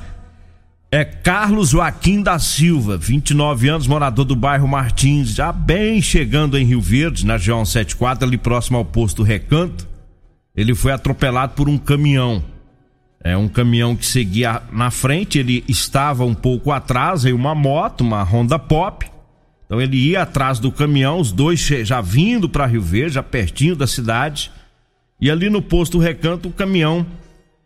é 0.88 1.04
Carlos 1.04 1.70
Joaquim 1.70 2.22
da 2.22 2.38
Silva, 2.38 2.96
29 2.96 3.68
anos, 3.68 3.88
morador 3.88 4.24
do 4.24 4.36
bairro 4.36 4.68
Martins, 4.68 5.34
já 5.34 5.50
bem 5.50 6.00
chegando 6.00 6.56
em 6.56 6.64
Rio 6.64 6.80
Verde, 6.80 7.26
na 7.26 7.38
G 7.38 7.46
174, 7.46 8.24
ali 8.24 8.38
próximo 8.38 8.78
ao 8.78 8.84
posto 8.84 9.24
Recanto. 9.24 9.88
Ele 10.54 10.76
foi 10.76 10.92
atropelado 10.92 11.54
por 11.54 11.68
um 11.68 11.76
caminhão. 11.76 12.40
É 13.20 13.36
um 13.36 13.48
caminhão 13.48 13.96
que 13.96 14.06
seguia 14.06 14.62
na 14.70 14.92
frente, 14.92 15.40
ele 15.40 15.64
estava 15.66 16.24
um 16.24 16.34
pouco 16.34 16.70
atrás, 16.70 17.24
em 17.24 17.32
uma 17.32 17.52
moto, 17.52 18.02
uma 18.02 18.22
Honda 18.22 18.60
Pop. 18.60 19.12
Então 19.66 19.80
ele 19.80 19.96
ia 19.96 20.22
atrás 20.22 20.58
do 20.58 20.70
caminhão, 20.70 21.18
os 21.18 21.32
dois 21.32 21.60
já 21.60 22.00
vindo 22.00 22.48
para 22.48 22.66
Rio 22.66 22.82
Verde, 22.82 23.14
já 23.14 23.22
pertinho 23.22 23.74
da 23.74 23.86
cidade. 23.86 24.50
E 25.20 25.30
ali 25.30 25.48
no 25.48 25.62
posto 25.62 25.98
Recanto, 25.98 26.48
o 26.48 26.52
caminhão 26.52 27.06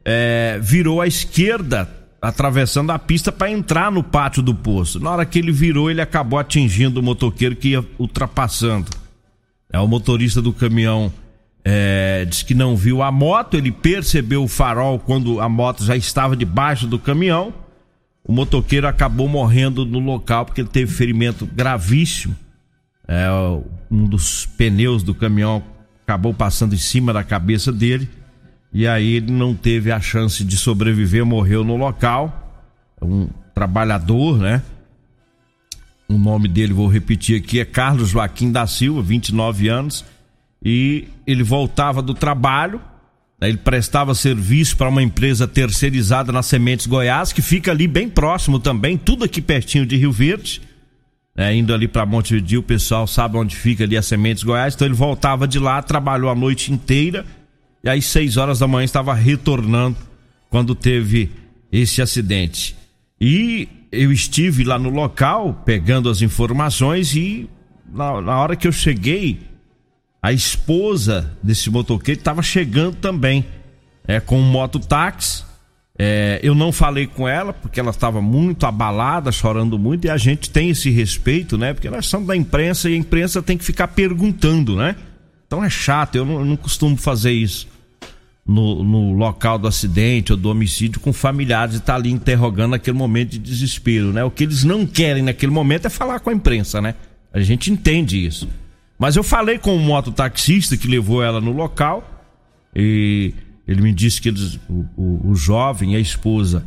é, 0.04 0.58
virou 0.62 1.00
à 1.00 1.06
esquerda, 1.06 1.88
atravessando 2.22 2.90
a 2.92 2.98
pista 2.98 3.32
para 3.32 3.50
entrar 3.50 3.90
no 3.90 4.02
pátio 4.02 4.42
do 4.42 4.54
posto. 4.54 5.00
Na 5.00 5.10
hora 5.10 5.26
que 5.26 5.38
ele 5.38 5.52
virou, 5.52 5.90
ele 5.90 6.00
acabou 6.00 6.38
atingindo 6.38 7.00
o 7.00 7.02
motoqueiro 7.02 7.56
que 7.56 7.70
ia 7.70 7.84
ultrapassando. 7.98 8.90
É, 9.72 9.78
o 9.78 9.86
motorista 9.86 10.40
do 10.40 10.52
caminhão 10.52 11.12
é, 11.64 12.24
disse 12.24 12.44
que 12.44 12.54
não 12.54 12.76
viu 12.76 13.02
a 13.02 13.10
moto, 13.10 13.56
ele 13.56 13.72
percebeu 13.72 14.42
o 14.42 14.48
farol 14.48 14.98
quando 14.98 15.40
a 15.40 15.48
moto 15.48 15.84
já 15.84 15.96
estava 15.96 16.36
debaixo 16.36 16.86
do 16.86 16.98
caminhão 16.98 17.52
o 18.28 18.32
motoqueiro 18.32 18.86
acabou 18.86 19.26
morrendo 19.26 19.86
no 19.86 19.98
local 19.98 20.44
porque 20.44 20.60
ele 20.60 20.68
teve 20.68 20.92
ferimento 20.92 21.46
gravíssimo. 21.46 22.36
É, 23.08 23.26
um 23.90 24.04
dos 24.04 24.44
pneus 24.44 25.02
do 25.02 25.14
caminhão 25.14 25.62
acabou 26.02 26.34
passando 26.34 26.74
em 26.74 26.78
cima 26.78 27.10
da 27.10 27.24
cabeça 27.24 27.72
dele. 27.72 28.06
E 28.70 28.86
aí 28.86 29.14
ele 29.14 29.32
não 29.32 29.54
teve 29.54 29.90
a 29.90 29.98
chance 29.98 30.44
de 30.44 30.58
sobreviver, 30.58 31.24
morreu 31.24 31.64
no 31.64 31.74
local. 31.74 32.66
Um 33.00 33.30
trabalhador, 33.54 34.36
né? 34.36 34.62
O 36.06 36.18
nome 36.18 36.48
dele, 36.48 36.74
vou 36.74 36.86
repetir 36.86 37.40
aqui, 37.40 37.60
é 37.60 37.64
Carlos 37.64 38.10
Joaquim 38.10 38.52
da 38.52 38.66
Silva, 38.66 39.00
29 39.00 39.68
anos. 39.68 40.04
E 40.62 41.08
ele 41.26 41.42
voltava 41.42 42.02
do 42.02 42.12
trabalho 42.12 42.78
ele 43.46 43.56
prestava 43.56 44.14
serviço 44.14 44.76
para 44.76 44.88
uma 44.88 45.02
empresa 45.02 45.46
terceirizada 45.46 46.32
na 46.32 46.42
Sementes 46.42 46.86
Goiás, 46.86 47.32
que 47.32 47.40
fica 47.40 47.70
ali 47.70 47.86
bem 47.86 48.08
próximo 48.08 48.58
também, 48.58 48.96
tudo 48.96 49.24
aqui 49.24 49.40
pertinho 49.40 49.86
de 49.86 49.96
Rio 49.96 50.10
Verde. 50.10 50.60
É, 51.36 51.54
indo 51.54 51.72
ali 51.72 51.86
para 51.86 52.04
Montevideo, 52.04 52.58
o 52.58 52.64
pessoal 52.64 53.06
sabe 53.06 53.36
onde 53.36 53.54
fica 53.54 53.84
ali 53.84 53.96
a 53.96 54.02
Sementes 54.02 54.42
Goiás. 54.42 54.74
Então 54.74 54.88
ele 54.88 54.94
voltava 54.94 55.46
de 55.46 55.60
lá, 55.60 55.80
trabalhou 55.80 56.28
a 56.28 56.34
noite 56.34 56.72
inteira 56.72 57.24
e 57.84 57.88
às 57.88 58.04
6 58.06 58.36
horas 58.36 58.58
da 58.58 58.66
manhã 58.66 58.84
estava 58.84 59.14
retornando 59.14 59.96
quando 60.50 60.74
teve 60.74 61.30
esse 61.70 62.02
acidente. 62.02 62.74
E 63.20 63.68
eu 63.92 64.10
estive 64.10 64.64
lá 64.64 64.80
no 64.80 64.90
local 64.90 65.62
pegando 65.64 66.10
as 66.10 66.22
informações 66.22 67.14
e 67.14 67.48
na, 67.88 68.20
na 68.20 68.36
hora 68.40 68.56
que 68.56 68.66
eu 68.66 68.72
cheguei, 68.72 69.38
a 70.28 70.32
esposa 70.32 71.32
desse 71.42 71.70
motoqueiro 71.70 72.20
estava 72.20 72.42
chegando 72.42 72.96
também, 72.96 73.46
é, 74.06 74.20
com 74.20 74.38
um 74.38 74.44
mototáxi. 74.44 75.42
É, 75.98 76.38
eu 76.42 76.54
não 76.54 76.70
falei 76.70 77.06
com 77.06 77.26
ela 77.26 77.50
porque 77.50 77.80
ela 77.80 77.90
estava 77.90 78.20
muito 78.20 78.66
abalada, 78.66 79.32
chorando 79.32 79.78
muito, 79.78 80.06
e 80.06 80.10
a 80.10 80.18
gente 80.18 80.50
tem 80.50 80.68
esse 80.68 80.90
respeito, 80.90 81.56
né? 81.56 81.72
Porque 81.72 81.88
nós 81.88 82.04
somos 82.04 82.28
da 82.28 82.36
imprensa 82.36 82.90
e 82.90 82.94
a 82.94 82.96
imprensa 82.98 83.40
tem 83.40 83.56
que 83.56 83.64
ficar 83.64 83.88
perguntando, 83.88 84.76
né? 84.76 84.96
Então 85.46 85.64
é 85.64 85.70
chato, 85.70 86.16
eu 86.16 86.26
não, 86.26 86.40
eu 86.40 86.44
não 86.44 86.56
costumo 86.58 86.94
fazer 86.98 87.32
isso 87.32 87.66
no, 88.46 88.84
no, 88.84 89.12
local 89.14 89.58
do 89.58 89.66
acidente 89.66 90.32
ou 90.32 90.36
do 90.36 90.50
homicídio 90.50 91.00
com 91.00 91.10
familiares 91.10 91.76
e 91.76 91.78
estar 91.78 91.94
tá 91.94 91.98
ali 91.98 92.12
interrogando 92.12 92.72
naquele 92.72 92.98
momento 92.98 93.30
de 93.30 93.38
desespero, 93.38 94.12
né? 94.12 94.22
O 94.22 94.30
que 94.30 94.44
eles 94.44 94.62
não 94.62 94.84
querem 94.84 95.22
naquele 95.22 95.52
momento 95.52 95.86
é 95.86 95.90
falar 95.90 96.20
com 96.20 96.28
a 96.28 96.34
imprensa, 96.34 96.82
né? 96.82 96.94
A 97.32 97.40
gente 97.40 97.72
entende 97.72 98.26
isso. 98.26 98.46
Mas 98.98 99.16
eu 99.16 99.22
falei 99.22 99.58
com 99.58 99.76
o 99.76 99.80
mototaxista 99.80 100.76
que 100.76 100.88
levou 100.88 101.22
ela 101.22 101.40
no 101.40 101.52
local 101.52 102.18
e 102.74 103.32
ele 103.66 103.82
me 103.82 103.92
disse 103.92 104.20
que 104.20 104.28
eles, 104.28 104.58
o, 104.68 104.86
o, 104.96 105.30
o 105.30 105.34
jovem 105.34 105.92
e 105.92 105.96
a 105.96 106.00
esposa, 106.00 106.66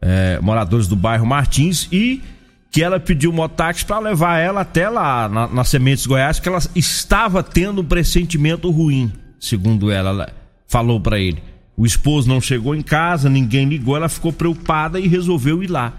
é, 0.00 0.40
moradores 0.40 0.88
do 0.88 0.96
bairro 0.96 1.26
Martins, 1.26 1.88
e 1.92 2.22
que 2.70 2.82
ela 2.82 2.98
pediu 2.98 3.30
o 3.30 3.34
mototáxi 3.34 3.84
para 3.84 3.98
levar 3.98 4.38
ela 4.38 4.62
até 4.62 4.88
lá 4.88 5.28
na, 5.28 5.46
na 5.46 5.64
Sementes 5.64 6.06
Goiás, 6.06 6.40
que 6.40 6.48
ela 6.48 6.58
estava 6.74 7.42
tendo 7.42 7.82
um 7.82 7.84
pressentimento 7.84 8.70
ruim, 8.70 9.12
segundo 9.38 9.90
ela, 9.90 10.10
ela 10.10 10.32
falou 10.66 11.00
para 11.00 11.18
ele. 11.18 11.42
O 11.76 11.86
esposo 11.86 12.28
não 12.28 12.40
chegou 12.40 12.74
em 12.74 12.82
casa, 12.82 13.30
ninguém 13.30 13.68
ligou, 13.68 13.96
ela 13.96 14.08
ficou 14.08 14.32
preocupada 14.32 14.98
e 14.98 15.06
resolveu 15.06 15.62
ir 15.62 15.70
lá. 15.70 15.92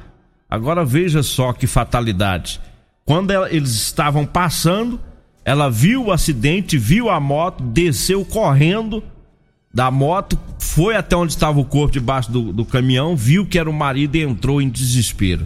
Agora 0.49 0.83
veja 0.83 1.23
só 1.23 1.53
que 1.53 1.67
fatalidade. 1.67 2.59
Quando 3.05 3.31
ela, 3.31 3.53
eles 3.53 3.71
estavam 3.71 4.25
passando, 4.25 4.99
ela 5.43 5.69
viu 5.69 6.05
o 6.05 6.11
acidente, 6.11 6.77
viu 6.77 7.09
a 7.09 7.19
moto, 7.19 7.63
desceu 7.63 8.23
correndo 8.25 9.03
da 9.73 9.89
moto, 9.91 10.37
foi 10.59 10.95
até 10.95 11.15
onde 11.15 11.31
estava 11.31 11.59
o 11.59 11.65
corpo 11.65 11.93
debaixo 11.93 12.31
do, 12.31 12.51
do 12.51 12.65
caminhão, 12.65 13.15
viu 13.15 13.45
que 13.45 13.57
era 13.57 13.69
o 13.69 13.73
marido 13.73 14.15
e 14.15 14.21
entrou 14.21 14.61
em 14.61 14.69
desespero. 14.69 15.45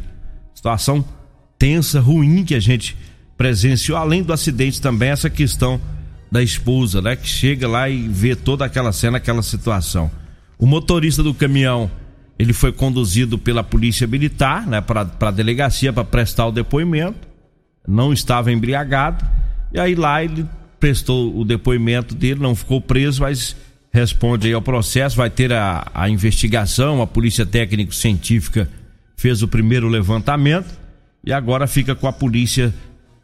Situação 0.53 1.03
tensa, 1.57 1.99
ruim 1.99 2.43
que 2.43 2.55
a 2.55 2.59
gente 2.59 2.97
presenciou, 3.37 3.97
além 3.97 4.23
do 4.23 4.33
acidente 4.33 4.81
também, 4.81 5.09
essa 5.09 5.29
questão 5.29 5.79
da 6.31 6.41
esposa, 6.41 7.01
né? 7.01 7.15
Que 7.15 7.27
chega 7.27 7.67
lá 7.67 7.89
e 7.89 8.07
vê 8.07 8.35
toda 8.35 8.65
aquela 8.65 8.91
cena, 8.91 9.17
aquela 9.17 9.43
situação. 9.43 10.09
O 10.57 10.65
motorista 10.65 11.21
do 11.21 11.33
caminhão, 11.33 11.91
ele 12.39 12.53
foi 12.53 12.71
conduzido 12.71 13.37
pela 13.37 13.63
polícia 13.63 14.07
militar, 14.07 14.65
né? 14.65 14.81
Para 14.81 15.07
a 15.19 15.31
delegacia 15.31 15.93
para 15.93 16.03
prestar 16.03 16.47
o 16.47 16.51
depoimento. 16.51 17.27
Não 17.87 18.13
estava 18.13 18.51
embriagado 18.51 19.23
e 19.73 19.79
aí 19.79 19.95
lá 19.95 20.23
ele 20.23 20.45
prestou 20.79 21.37
o 21.37 21.43
depoimento 21.43 22.13
dele, 22.13 22.39
não 22.39 22.55
ficou 22.55 22.79
preso, 22.79 23.21
mas 23.21 23.55
responde 23.91 24.47
aí 24.47 24.53
ao 24.53 24.61
processo, 24.61 25.15
vai 25.15 25.29
ter 25.29 25.53
a, 25.53 25.89
a 25.93 26.09
investigação, 26.09 27.01
a 27.01 27.07
polícia 27.07 27.45
técnico-científica 27.45 28.69
fez 29.15 29.41
o 29.41 29.47
primeiro 29.47 29.87
levantamento 29.87 30.77
e 31.23 31.31
agora 31.31 31.67
fica 31.67 31.95
com 31.95 32.07
a 32.07 32.11
polícia 32.11 32.73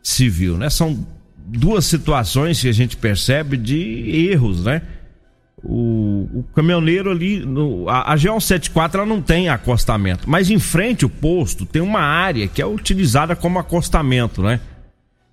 civil, 0.01 0.58
né? 0.58 0.70
São 0.70 1.06
duas 1.38 1.86
situações 1.86 2.62
que 2.62 2.70
a 2.70 2.72
gente 2.72 2.96
percebe 2.96 3.58
de 3.58 4.29
erros, 4.29 4.63
né? 4.63 4.82
O, 5.62 6.29
o 6.34 6.44
caminhoneiro 6.56 7.12
ali, 7.12 7.39
no, 7.39 7.89
a, 7.89 8.13
a 8.13 8.15
G174 8.15 8.94
ela 8.94 9.06
não 9.06 9.22
tem 9.22 9.50
acostamento, 9.50 10.29
mas 10.29 10.50
em 10.50 10.60
frente 10.60 11.06
o 11.06 11.10
posto 11.10 11.65
tem 11.65 11.82
uma 11.82 12.00
área 12.00 12.48
que 12.48 12.62
é 12.62 12.65
utilizada 12.65 13.36
como 13.36 13.60
acostamento, 13.60 14.41
né? 14.41 14.62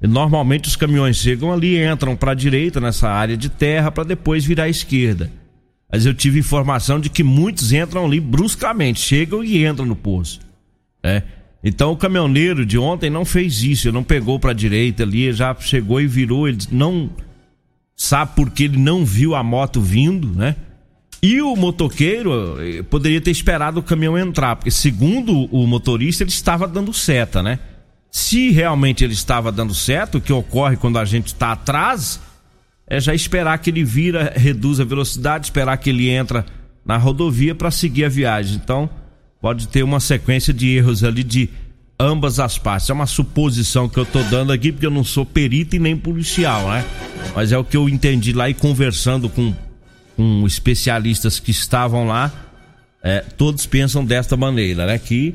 Normalmente 0.00 0.68
os 0.68 0.76
caminhões 0.76 1.16
chegam 1.16 1.52
ali, 1.52 1.82
entram 1.82 2.14
para 2.14 2.32
a 2.32 2.34
direita 2.34 2.80
nessa 2.80 3.08
área 3.08 3.36
de 3.36 3.48
terra 3.48 3.90
para 3.90 4.04
depois 4.04 4.44
virar 4.44 4.64
à 4.64 4.68
esquerda. 4.68 5.30
Mas 5.90 6.04
eu 6.04 6.12
tive 6.12 6.38
informação 6.38 7.00
de 7.00 7.08
que 7.08 7.22
muitos 7.22 7.72
entram 7.72 8.04
ali 8.04 8.20
bruscamente, 8.20 9.00
chegam 9.00 9.42
e 9.42 9.64
entram 9.64 9.86
no 9.86 9.96
poço. 9.96 10.40
Né? 11.02 11.22
Então 11.64 11.92
o 11.92 11.96
caminhoneiro 11.96 12.66
de 12.66 12.78
ontem 12.78 13.08
não 13.08 13.24
fez 13.24 13.62
isso, 13.62 13.88
ele 13.88 13.94
não 13.94 14.04
pegou 14.04 14.38
para 14.38 14.50
a 14.50 14.54
direita 14.54 15.02
ali, 15.02 15.32
já 15.32 15.54
chegou 15.58 16.00
e 16.00 16.06
virou, 16.06 16.46
ele 16.46 16.58
não 16.70 17.10
sabe 17.96 18.32
porque 18.36 18.64
ele 18.64 18.76
não 18.76 19.04
viu 19.04 19.34
a 19.34 19.42
moto 19.42 19.80
vindo, 19.80 20.28
né? 20.28 20.54
E 21.22 21.40
o 21.40 21.56
motoqueiro 21.56 22.60
eh, 22.60 22.82
poderia 22.82 23.20
ter 23.20 23.30
esperado 23.30 23.80
o 23.80 23.82
caminhão 23.82 24.18
entrar, 24.18 24.54
porque 24.54 24.70
segundo 24.70 25.32
o 25.50 25.66
motorista 25.66 26.22
ele 26.22 26.30
estava 26.30 26.68
dando 26.68 26.92
seta, 26.92 27.42
né? 27.42 27.58
Se 28.16 28.50
realmente 28.50 29.04
ele 29.04 29.12
estava 29.12 29.52
dando 29.52 29.74
certo, 29.74 30.16
o 30.16 30.20
que 30.22 30.32
ocorre 30.32 30.78
quando 30.78 30.98
a 30.98 31.04
gente 31.04 31.26
está 31.26 31.52
atrás, 31.52 32.18
é 32.86 32.98
já 32.98 33.14
esperar 33.14 33.58
que 33.58 33.68
ele 33.68 33.84
vira, 33.84 34.32
reduz 34.34 34.80
a 34.80 34.84
velocidade, 34.84 35.48
esperar 35.48 35.76
que 35.76 35.90
ele 35.90 36.08
entra 36.08 36.46
na 36.82 36.96
rodovia 36.96 37.54
para 37.54 37.70
seguir 37.70 38.06
a 38.06 38.08
viagem. 38.08 38.56
Então, 38.56 38.88
pode 39.38 39.68
ter 39.68 39.82
uma 39.82 40.00
sequência 40.00 40.54
de 40.54 40.66
erros 40.66 41.04
ali 41.04 41.22
de 41.22 41.50
ambas 42.00 42.40
as 42.40 42.56
partes. 42.56 42.88
É 42.88 42.94
uma 42.94 43.04
suposição 43.04 43.86
que 43.86 43.98
eu 43.98 44.06
tô 44.06 44.22
dando 44.22 44.50
aqui, 44.50 44.72
porque 44.72 44.86
eu 44.86 44.90
não 44.90 45.04
sou 45.04 45.26
perito 45.26 45.76
e 45.76 45.78
nem 45.78 45.94
policial, 45.94 46.70
né? 46.70 46.86
Mas 47.34 47.52
é 47.52 47.58
o 47.58 47.64
que 47.64 47.76
eu 47.76 47.86
entendi 47.86 48.32
lá 48.32 48.48
e 48.48 48.54
conversando 48.54 49.28
com, 49.28 49.54
com 50.16 50.46
especialistas 50.46 51.38
que 51.38 51.50
estavam 51.50 52.06
lá, 52.06 52.32
é, 53.06 53.20
todos 53.20 53.64
pensam 53.66 54.04
desta 54.04 54.36
maneira, 54.36 54.84
né? 54.84 54.98
Que 54.98 55.32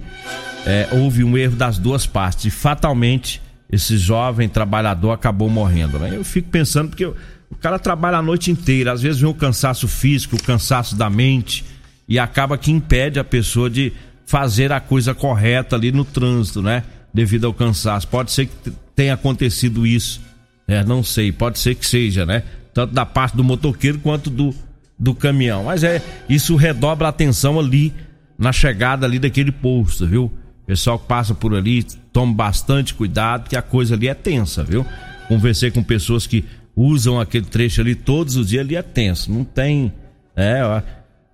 é, 0.66 0.90
houve 0.92 1.24
um 1.24 1.38
erro 1.38 1.56
das 1.56 1.78
duas 1.78 2.06
partes 2.06 2.44
e 2.44 2.50
fatalmente 2.50 3.42
esse 3.72 3.98
jovem 3.98 4.50
trabalhador 4.50 5.12
acabou 5.12 5.50
morrendo, 5.50 5.98
né? 5.98 6.12
Eu 6.14 6.26
fico 6.26 6.50
pensando 6.50 6.90
porque 6.90 7.06
o 7.06 7.16
cara 7.62 7.80
trabalha 7.80 8.18
a 8.18 8.22
noite 8.22 8.52
inteira, 8.52 8.92
às 8.92 9.02
vezes 9.02 9.22
vem 9.22 9.30
o 9.30 9.34
cansaço 9.34 9.88
físico, 9.88 10.36
o 10.36 10.44
cansaço 10.44 10.98
da 10.98 11.10
mente 11.10 11.64
e 12.10 12.20
acaba 12.20 12.58
que 12.58 12.74
impede 12.74 13.22
a 13.22 13.24
pessoa 13.24 13.70
de 13.70 13.94
fazer 14.26 14.74
a 14.74 14.82
coisa 14.82 15.16
correta 15.16 15.78
ali 15.78 15.94
no 15.94 16.04
trânsito, 16.04 16.62
né? 16.62 16.84
Devido 17.14 17.48
ao 17.48 17.54
cansaço. 17.54 18.06
Pode 18.06 18.34
ser 18.34 18.48
que 18.48 18.70
tenha 18.94 19.14
acontecido 19.14 19.88
isso. 19.88 20.20
É, 20.68 20.84
não 20.84 21.02
sei, 21.02 21.32
pode 21.32 21.58
ser 21.58 21.76
que 21.76 21.86
seja, 21.86 22.26
né? 22.26 22.44
Tanto 22.74 22.94
da 22.94 23.06
parte 23.06 23.38
do 23.38 23.46
motoqueiro 23.46 23.98
quanto 24.00 24.30
do, 24.30 24.54
do 25.02 25.16
caminhão. 25.16 25.64
Mas 25.64 25.84
é, 25.84 26.00
isso 26.30 26.56
redobra 26.56 27.08
a 27.08 27.10
atenção 27.10 27.60
ali 27.60 27.92
na 28.38 28.52
chegada 28.54 29.04
ali 29.04 29.18
daquele 29.18 29.52
posto, 29.52 30.06
viu? 30.06 30.32
Pessoal 30.68 31.00
que 31.00 31.08
passa 31.08 31.34
por 31.34 31.56
ali, 31.56 31.84
tome 32.14 32.36
bastante 32.36 32.94
cuidado, 32.94 33.50
que 33.50 33.58
a 33.58 33.64
coisa 33.64 33.96
ali 33.96 34.08
é 34.08 34.14
tensa, 34.14 34.64
viu? 34.64 34.86
Conversei 35.28 35.72
com 35.72 35.82
pessoas 35.82 36.28
que 36.28 36.46
usam 36.76 37.20
aquele 37.20 37.46
trecho 37.46 37.82
ali 37.82 37.96
todos 37.96 38.36
os 38.36 38.50
dias, 38.50 38.64
ali 38.64 38.76
é 38.76 38.84
tenso. 38.84 39.32
Não 39.32 39.44
tem. 39.44 39.92
É, 40.36 40.84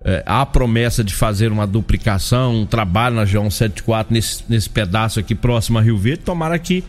é, 0.02 0.22
há 0.24 0.40
a 0.40 0.46
promessa 0.46 1.04
de 1.04 1.14
fazer 1.14 1.52
uma 1.52 1.66
duplicação, 1.66 2.62
um 2.62 2.66
trabalho 2.66 3.16
na 3.16 3.26
João 3.26 3.50
74 3.50 4.14
nesse, 4.14 4.44
nesse 4.48 4.70
pedaço 4.70 5.20
aqui 5.20 5.34
próximo 5.34 5.78
a 5.78 5.82
Rio 5.82 5.98
Verde. 5.98 6.24
Tomara 6.24 6.58
que 6.58 6.82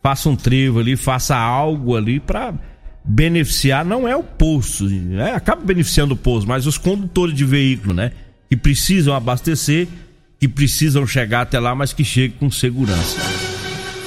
faça 0.00 0.28
um 0.28 0.36
trevo 0.36 0.78
ali, 0.78 0.96
faça 0.96 1.36
algo 1.36 1.96
ali 1.96 2.20
para 2.20 2.54
beneficiar, 3.04 3.84
não 3.84 4.06
é 4.06 4.14
o 4.16 4.22
posto, 4.22 4.84
né? 4.84 5.32
acaba 5.32 5.62
beneficiando 5.62 6.14
o 6.14 6.16
posto, 6.16 6.46
mas 6.46 6.66
os 6.66 6.78
condutores 6.78 7.34
de 7.34 7.44
veículo, 7.44 7.94
né? 7.94 8.12
Que 8.48 8.56
precisam 8.56 9.14
abastecer, 9.14 9.88
que 10.38 10.48
precisam 10.48 11.06
chegar 11.06 11.42
até 11.42 11.58
lá, 11.58 11.74
mas 11.74 11.92
que 11.92 12.04
cheguem 12.04 12.36
com 12.38 12.50
segurança. 12.50 13.20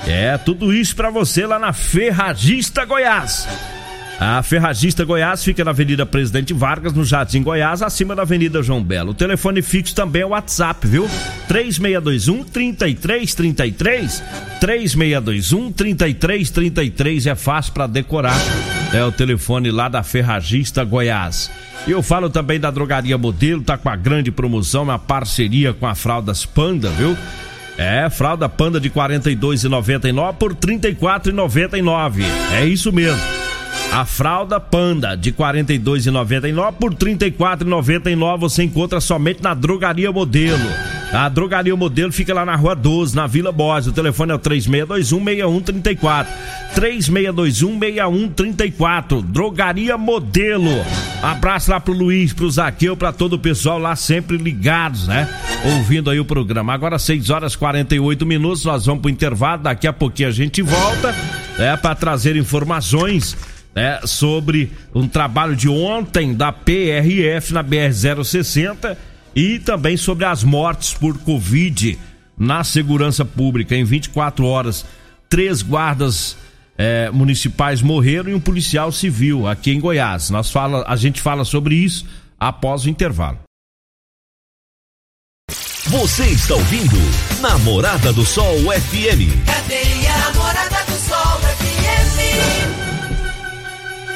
É 0.07 0.37
tudo 0.37 0.73
isso 0.73 0.95
para 0.95 1.09
você 1.09 1.45
lá 1.45 1.59
na 1.59 1.73
Ferragista 1.73 2.85
Goiás. 2.85 3.45
A 4.23 4.43
Ferragista 4.43 5.03
Goiás 5.03 5.43
fica 5.43 5.65
na 5.65 5.71
Avenida 5.71 6.05
Presidente 6.05 6.53
Vargas, 6.53 6.93
no 6.93 7.03
Jardim 7.03 7.41
Goiás, 7.41 7.81
acima 7.81 8.15
da 8.15 8.21
Avenida 8.21 8.61
João 8.61 8.83
Belo. 8.83 9.09
O 9.09 9.15
telefone 9.15 9.63
fixo 9.63 9.95
também 9.95 10.21
é 10.21 10.25
o 10.27 10.29
WhatsApp, 10.29 10.87
viu? 10.87 11.09
3621 11.47 12.43
3333 12.43 14.23
3621 14.59 15.71
3333 15.71 17.25
é 17.25 17.33
fácil 17.33 17.73
para 17.73 17.87
decorar. 17.87 18.37
É 18.93 19.03
o 19.03 19.11
telefone 19.11 19.71
lá 19.71 19.89
da 19.89 20.03
Ferragista 20.03 20.83
Goiás. 20.83 21.49
E 21.87 21.89
eu 21.89 22.03
falo 22.03 22.29
também 22.29 22.59
da 22.59 22.69
Drogaria 22.69 23.17
Modelo, 23.17 23.63
tá 23.63 23.75
com 23.75 23.89
a 23.89 23.95
grande 23.95 24.29
promoção, 24.29 24.83
uma 24.83 24.99
parceria 24.99 25.73
com 25.73 25.87
a 25.87 25.95
Fraldas 25.95 26.45
Panda, 26.45 26.91
viu? 26.91 27.17
É, 27.75 28.07
fralda 28.07 28.47
Panda 28.47 28.79
de 28.79 28.89
R$ 28.89 28.93
42,99 28.93 30.33
por 30.35 30.51
R$ 30.51 30.57
34,99. 30.59 32.23
É 32.53 32.63
isso 32.67 32.91
mesmo. 32.91 33.19
A 33.91 34.05
fralda 34.05 34.57
Panda 34.57 35.17
de 35.17 35.31
R$ 35.31 35.35
42,99 35.35 36.71
por 36.79 36.91
R$ 36.91 36.97
34,99 36.97 38.39
você 38.39 38.63
encontra 38.63 39.01
somente 39.01 39.43
na 39.43 39.53
Drogaria 39.53 40.09
Modelo. 40.13 40.65
A 41.11 41.27
Drogaria 41.27 41.75
Modelo 41.75 42.09
fica 42.09 42.33
lá 42.33 42.45
na 42.45 42.55
Rua 42.55 42.73
12, 42.73 43.13
na 43.13 43.27
Vila 43.27 43.51
Borges. 43.51 43.87
O 43.87 43.91
telefone 43.91 44.31
é 44.31 44.35
o 44.35 44.39
3621-6134. 44.39 46.25
3621-6134. 46.73 49.21
Drogaria 49.21 49.97
Modelo. 49.97 50.71
Abraço 51.21 51.69
lá 51.69 51.81
pro 51.81 51.91
Luiz, 51.91 52.31
pro 52.31 52.49
Zaqueu, 52.49 52.95
pra 52.95 53.11
todo 53.11 53.33
o 53.33 53.39
pessoal 53.39 53.77
lá 53.77 53.93
sempre 53.97 54.37
ligados, 54.37 55.05
né? 55.05 55.27
Ouvindo 55.65 56.09
aí 56.09 56.19
o 56.19 56.23
programa. 56.23 56.73
Agora 56.73 56.97
6 56.97 57.29
horas 57.29 57.57
48 57.57 58.25
minutos, 58.25 58.63
nós 58.63 58.85
vamos 58.85 59.01
pro 59.01 59.11
intervalo. 59.11 59.63
Daqui 59.63 59.87
a 59.87 59.93
pouquinho 59.93 60.29
a 60.29 60.31
gente 60.31 60.61
volta, 60.61 61.13
né? 61.57 61.75
Pra 61.75 61.93
trazer 61.93 62.37
informações 62.37 63.35
né, 63.75 63.99
sobre 64.05 64.71
um 64.93 65.07
trabalho 65.07 65.55
de 65.55 65.69
ontem 65.69 66.33
da 66.33 66.51
PRF 66.51 67.53
na 67.53 67.63
BR-060 67.63 68.97
e 69.35 69.59
também 69.59 69.95
sobre 69.97 70.25
as 70.25 70.43
mortes 70.43 70.93
por 70.93 71.17
Covid 71.19 71.97
na 72.37 72.63
segurança 72.63 73.23
pública. 73.23 73.75
Em 73.75 73.83
24 73.83 74.45
horas, 74.45 74.85
três 75.29 75.61
guardas 75.61 76.35
é, 76.77 77.09
municipais 77.11 77.81
morreram 77.81 78.29
e 78.31 78.33
um 78.33 78.39
policial 78.39 78.91
civil 78.91 79.47
aqui 79.47 79.71
em 79.71 79.79
Goiás. 79.79 80.29
Nós 80.29 80.51
fala, 80.51 80.83
a 80.87 80.95
gente 80.95 81.21
fala 81.21 81.45
sobre 81.45 81.75
isso 81.75 82.05
após 82.39 82.85
o 82.85 82.89
intervalo. 82.89 83.39
Você 85.85 86.25
está 86.27 86.55
ouvindo 86.55 86.95
Namorada 87.41 88.13
do 88.13 88.25
Sol 88.25 88.55
FM. 88.59 89.45
Cadê 89.45 90.07
a 90.07 90.17
Namorada 90.17 90.85
do 90.85 90.97
Sol 90.97 91.39
FM? 91.39 92.70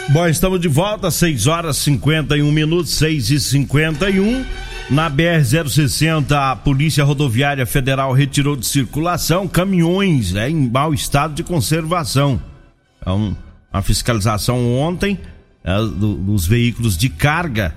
Bom, 0.10 0.28
estamos 0.28 0.62
de 0.62 0.68
volta, 0.68 1.10
6 1.10 1.48
horas 1.48 1.78
51 1.78 2.52
minutos, 2.52 2.92
6 2.92 3.32
e 3.32 3.40
51 3.40 4.46
Na 4.90 5.10
BR-060, 5.10 6.32
a 6.32 6.56
Polícia 6.56 7.04
Rodoviária 7.04 7.66
Federal 7.66 8.14
retirou 8.14 8.56
de 8.56 8.68
circulação 8.68 9.48
caminhões 9.48 10.32
né, 10.32 10.48
em 10.48 10.70
mau 10.70 10.94
estado 10.94 11.34
de 11.34 11.44
conservação. 11.44 12.40
Então, 13.02 13.36
a 13.74 13.82
fiscalização 13.82 14.78
ontem 14.78 15.20
é, 15.64 15.76
do, 15.76 16.14
dos 16.16 16.46
veículos 16.46 16.96
de 16.96 17.10
carga 17.10 17.76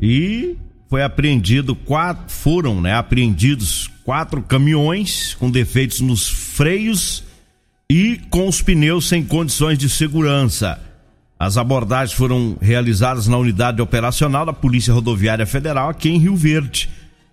e 0.00 0.56
foi 0.90 1.02
apreendido 1.04 1.76
quatro, 1.76 2.24
foram 2.26 2.80
né, 2.80 2.92
apreendidos 2.92 3.88
quatro 4.04 4.42
caminhões 4.42 5.36
com 5.38 5.48
defeitos 5.48 6.00
nos 6.00 6.28
freios 6.28 7.22
e 7.88 8.20
com 8.30 8.48
os 8.48 8.60
pneus 8.60 9.08
sem 9.08 9.24
condições 9.24 9.78
de 9.78 9.88
segurança. 9.88 10.87
As 11.38 11.56
abordagens 11.56 12.16
foram 12.16 12.56
realizadas 12.60 13.28
na 13.28 13.36
unidade 13.36 13.80
operacional 13.80 14.44
da 14.44 14.52
Polícia 14.52 14.92
Rodoviária 14.92 15.46
Federal 15.46 15.90
aqui 15.90 16.08
em 16.08 16.18
Rio 16.18 16.34
Verde. 16.34 16.88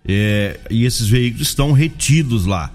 É, 0.06 0.60
e 0.70 0.84
esses 0.84 1.08
veículos 1.08 1.48
estão 1.48 1.72
retidos 1.72 2.46
lá. 2.46 2.70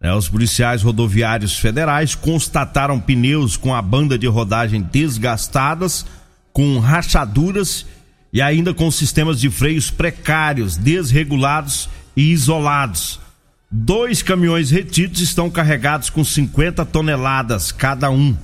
É, 0.00 0.12
os 0.14 0.28
policiais 0.28 0.82
rodoviários 0.82 1.58
federais 1.58 2.14
constataram 2.14 2.98
pneus 2.98 3.56
com 3.56 3.74
a 3.74 3.82
banda 3.82 4.18
de 4.18 4.26
rodagem 4.26 4.80
desgastadas, 4.80 6.06
com 6.52 6.78
rachaduras 6.78 7.84
e 8.32 8.40
ainda 8.40 8.72
com 8.72 8.90
sistemas 8.90 9.38
de 9.38 9.50
freios 9.50 9.90
precários, 9.90 10.78
desregulados 10.78 11.90
e 12.16 12.32
isolados. 12.32 13.20
Dois 13.70 14.22
caminhões 14.22 14.70
retidos 14.70 15.20
estão 15.20 15.50
carregados 15.50 16.08
com 16.08 16.24
50 16.24 16.84
toneladas 16.86 17.70
cada 17.70 18.10
um 18.10 18.34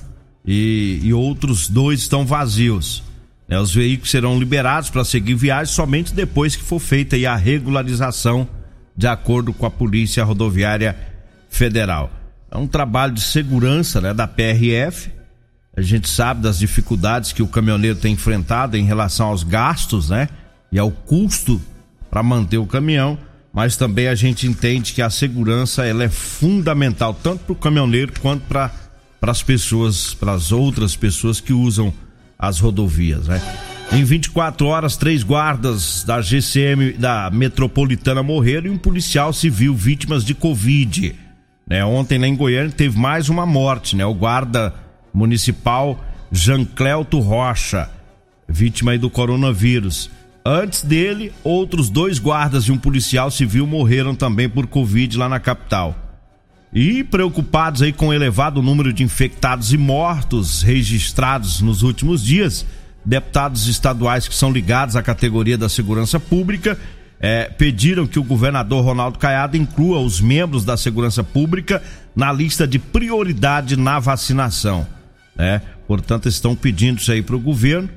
e, 0.45 0.99
e 1.03 1.13
outros 1.13 1.67
dois 1.67 2.01
estão 2.01 2.25
vazios. 2.25 3.03
É, 3.47 3.59
os 3.59 3.73
veículos 3.73 4.11
serão 4.11 4.37
liberados 4.37 4.89
para 4.89 5.03
seguir 5.03 5.33
viagem 5.33 5.73
somente 5.73 6.13
depois 6.13 6.55
que 6.55 6.63
for 6.63 6.79
feita 6.79 7.15
a 7.27 7.35
regularização, 7.35 8.47
de 8.95 9.07
acordo 9.07 9.53
com 9.53 9.65
a 9.65 9.71
Polícia 9.71 10.23
Rodoviária 10.23 10.95
Federal. 11.49 12.11
É 12.51 12.57
um 12.57 12.67
trabalho 12.67 13.13
de 13.13 13.21
segurança 13.21 13.99
né, 13.99 14.13
da 14.13 14.27
PRF. 14.27 15.11
A 15.75 15.81
gente 15.81 16.09
sabe 16.09 16.41
das 16.41 16.59
dificuldades 16.59 17.31
que 17.31 17.41
o 17.41 17.47
caminhoneiro 17.47 17.97
tem 17.97 18.13
enfrentado 18.13 18.77
em 18.77 18.83
relação 18.83 19.27
aos 19.27 19.43
gastos, 19.43 20.09
né? 20.09 20.27
E 20.71 20.77
ao 20.77 20.91
custo 20.91 21.61
para 22.09 22.21
manter 22.21 22.57
o 22.57 22.65
caminhão, 22.65 23.17
mas 23.53 23.77
também 23.77 24.07
a 24.07 24.15
gente 24.15 24.47
entende 24.47 24.93
que 24.93 25.01
a 25.01 25.09
segurança 25.09 25.85
ela 25.85 26.03
é 26.03 26.09
fundamental 26.09 27.13
tanto 27.13 27.45
para 27.45 27.53
o 27.53 27.55
caminhoneiro 27.55 28.13
quanto 28.19 28.43
para 28.45 28.71
para 29.19 29.31
as 29.31 29.43
pessoas, 29.43 30.13
para 30.13 30.33
as 30.33 30.51
outras 30.51 30.95
pessoas 30.95 31.39
que 31.39 31.53
usam 31.53 31.93
as 32.37 32.59
rodovias, 32.59 33.27
né? 33.27 33.41
Em 33.91 34.03
24 34.03 34.67
horas, 34.67 34.95
três 34.95 35.23
guardas 35.23 36.03
da 36.03 36.21
GCM 36.21 36.93
da 36.93 37.29
Metropolitana 37.31 38.21
morreram 38.21 38.67
e 38.67 38.69
um 38.69 38.77
policial 38.77 39.33
civil 39.33 39.75
vítimas 39.75 40.23
de 40.23 40.35
Covid. 40.35 41.15
Né? 41.67 41.83
Ontem 41.83 42.19
lá 42.19 42.27
em 42.27 42.35
Goiânia 42.35 42.71
teve 42.71 42.97
mais 42.97 43.29
uma 43.29 43.47
morte, 43.47 43.95
né? 43.95 44.05
O 44.05 44.13
guarda 44.13 44.73
municipal 45.11 45.99
Jancleuto 46.31 47.19
Rocha, 47.19 47.89
vítima 48.47 48.95
do 48.97 49.09
coronavírus. 49.09 50.09
Antes 50.45 50.83
dele, 50.83 51.33
outros 51.43 51.89
dois 51.89 52.19
guardas 52.19 52.65
e 52.65 52.71
um 52.71 52.77
policial 52.77 53.29
civil 53.31 53.65
morreram 53.65 54.15
também 54.15 54.47
por 54.47 54.67
Covid 54.67 55.17
lá 55.17 55.27
na 55.27 55.39
capital. 55.39 56.08
E 56.71 57.03
preocupados 57.03 57.81
aí 57.81 57.91
com 57.91 58.09
o 58.09 58.13
elevado 58.13 58.61
número 58.61 58.93
de 58.93 59.03
infectados 59.03 59.73
e 59.73 59.77
mortos 59.77 60.61
registrados 60.61 61.61
nos 61.61 61.81
últimos 61.81 62.23
dias, 62.23 62.65
deputados 63.03 63.67
estaduais 63.67 64.27
que 64.27 64.35
são 64.35 64.51
ligados 64.51 64.95
à 64.95 65.01
categoria 65.01 65.57
da 65.57 65.67
segurança 65.67 66.19
pública 66.19 66.77
é, 67.19 67.45
pediram 67.45 68.07
que 68.07 68.17
o 68.17 68.23
governador 68.23 68.83
Ronaldo 68.83 69.19
Caiado 69.19 69.57
inclua 69.57 69.99
os 69.99 70.21
membros 70.21 70.63
da 70.63 70.77
segurança 70.77 71.23
pública 71.23 71.83
na 72.15 72.31
lista 72.31 72.65
de 72.65 72.79
prioridade 72.79 73.75
na 73.75 73.99
vacinação. 73.99 74.87
Né? 75.35 75.61
Portanto, 75.85 76.29
estão 76.29 76.55
pedindo 76.55 76.99
isso 76.99 77.11
aí 77.11 77.21
para 77.21 77.35
o 77.35 77.39
governo 77.39 77.89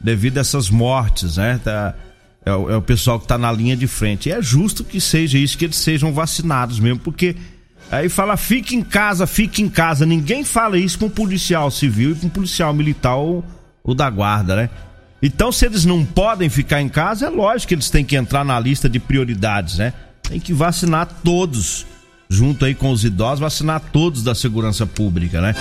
devido 0.00 0.38
a 0.38 0.42
essas 0.42 0.70
mortes, 0.70 1.36
né? 1.36 1.60
Tá, 1.62 1.94
é, 2.46 2.52
o, 2.52 2.70
é, 2.70 2.76
o, 2.76 2.82
pessoal 2.82 3.18
que 3.18 3.24
está 3.24 3.36
na 3.36 3.50
linha 3.50 3.76
de 3.76 3.88
frente. 3.88 4.28
E 4.28 4.32
é 4.32 4.40
justo 4.40 4.84
que 4.84 5.00
seja 5.00 5.36
isso, 5.38 5.58
que 5.58 5.64
eles 5.64 5.76
sejam 5.76 6.12
vacinados 6.12 6.78
mesmo, 6.78 7.00
porque 7.00 7.34
aí 7.90 8.08
fala 8.08 8.36
fique 8.36 8.74
em 8.76 8.82
casa, 8.82 9.26
fique 9.26 9.62
em 9.62 9.68
casa. 9.68 10.04
Ninguém 10.06 10.44
fala 10.44 10.78
isso 10.78 10.98
com 10.98 11.06
um 11.06 11.10
policial 11.10 11.70
civil 11.70 12.12
e 12.12 12.14
com 12.14 12.26
um 12.26 12.30
policial 12.30 12.72
militar 12.72 13.16
ou 13.16 13.44
o 13.82 13.94
da 13.94 14.08
guarda, 14.10 14.54
né? 14.56 14.70
Então, 15.20 15.50
se 15.50 15.66
eles 15.66 15.84
não 15.84 16.04
podem 16.04 16.48
ficar 16.48 16.80
em 16.80 16.88
casa, 16.88 17.26
é 17.26 17.28
lógico 17.28 17.68
que 17.68 17.74
eles 17.74 17.90
têm 17.90 18.04
que 18.04 18.16
entrar 18.16 18.44
na 18.44 18.58
lista 18.60 18.88
de 18.88 19.00
prioridades, 19.00 19.78
né? 19.78 19.92
Tem 20.22 20.38
que 20.38 20.52
vacinar 20.52 21.08
todos, 21.24 21.86
junto 22.28 22.64
aí 22.64 22.74
com 22.74 22.90
os 22.90 23.04
idosos, 23.04 23.40
vacinar 23.40 23.80
todos 23.92 24.22
da 24.22 24.34
segurança 24.34 24.86
pública, 24.86 25.40
né? 25.40 25.54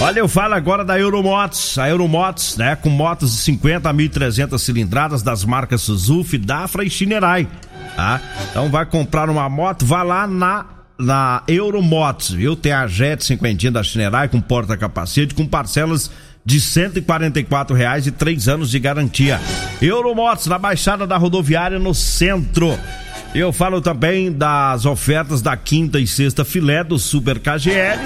Olha, 0.00 0.20
eu 0.20 0.28
falo 0.28 0.54
agora 0.54 0.84
da 0.84 0.98
Euromotos. 0.98 1.78
A 1.78 1.88
Euromotos, 1.88 2.56
né, 2.56 2.76
com 2.76 2.90
motos 2.90 3.32
de 3.32 3.38
50 3.38 3.88
a 3.88 3.94
1.300 3.94 4.58
cilindradas 4.58 5.22
das 5.22 5.44
marcas 5.44 5.82
Suzuki, 5.82 6.38
Dafra 6.38 6.84
e 6.84 6.90
Shinerai, 6.90 7.48
tá? 7.96 8.20
Então 8.50 8.68
vai 8.68 8.86
comprar 8.86 9.28
uma 9.30 9.48
moto, 9.48 9.84
vá 9.84 10.02
lá 10.02 10.26
na 10.26 10.64
na 10.98 11.42
Euromotos, 11.48 12.30
viu? 12.30 12.54
Tem 12.54 12.72
a 12.72 12.86
Jet 12.86 13.24
50 13.24 13.70
da 13.70 13.82
Shinerai 13.82 14.28
com 14.28 14.40
porta-capacete, 14.40 15.34
com 15.34 15.46
parcelas 15.46 16.10
de 16.44 16.58
R$ 16.58 17.74
reais 17.74 18.06
e 18.06 18.10
três 18.10 18.48
anos 18.48 18.70
de 18.70 18.78
garantia. 18.78 19.40
Euromotos 19.80 20.46
na 20.46 20.58
Baixada 20.58 21.06
da 21.06 21.16
Rodoviária 21.16 21.78
no 21.78 21.94
centro. 21.94 22.76
Eu 23.34 23.50
falo 23.50 23.80
também 23.80 24.30
das 24.30 24.84
ofertas 24.84 25.40
da 25.40 25.56
quinta 25.56 25.98
e 25.98 26.06
sexta 26.06 26.44
filé 26.44 26.84
do 26.84 26.98
Super 26.98 27.38
KGL. 27.38 27.98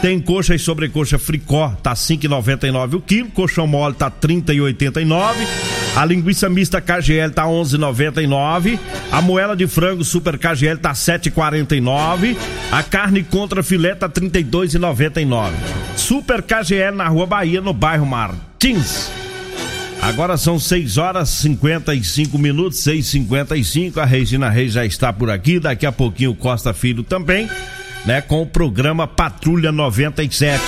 Tem 0.00 0.18
coxa 0.18 0.54
e 0.54 0.58
sobrecoxa 0.58 1.18
fricó, 1.18 1.76
tá 1.82 1.92
5,99 1.92 2.94
o 2.94 3.00
quilo. 3.02 3.28
Coxão 3.28 3.66
mole 3.66 3.94
tá 3.94 4.10
30,89. 4.10 5.34
A 5.94 6.04
linguiça 6.06 6.48
mista 6.48 6.80
KGL 6.80 7.30
tá 7.30 7.44
11,99. 7.44 8.78
A 9.12 9.20
moela 9.20 9.54
de 9.54 9.66
frango 9.66 10.02
Super 10.02 10.38
KGL 10.38 10.78
tá 10.78 10.92
7,49. 10.92 12.34
A 12.72 12.82
carne 12.82 13.22
contra 13.22 13.62
filé 13.62 13.94
tá 13.94 14.08
32,99. 14.08 15.50
Super 15.94 16.40
KGL 16.40 16.96
na 16.96 17.06
Rua 17.06 17.26
Bahia, 17.26 17.60
no 17.60 17.74
bairro 17.74 18.06
Martins. 18.06 19.19
Agora 20.02 20.36
são 20.38 20.58
6 20.58 20.96
horas 20.96 21.28
55 21.28 22.38
minutos, 22.38 22.78
6h55. 22.80 23.98
A 23.98 24.04
Regina 24.04 24.48
Reis 24.48 24.72
já 24.72 24.84
está 24.84 25.12
por 25.12 25.30
aqui. 25.30 25.60
Daqui 25.60 25.84
a 25.84 25.92
pouquinho 25.92 26.30
o 26.30 26.34
Costa 26.34 26.72
Filho 26.72 27.02
também, 27.02 27.48
né? 28.06 28.20
Com 28.22 28.42
o 28.42 28.46
programa 28.46 29.06
Patrulha 29.06 29.70
97. 29.70 30.60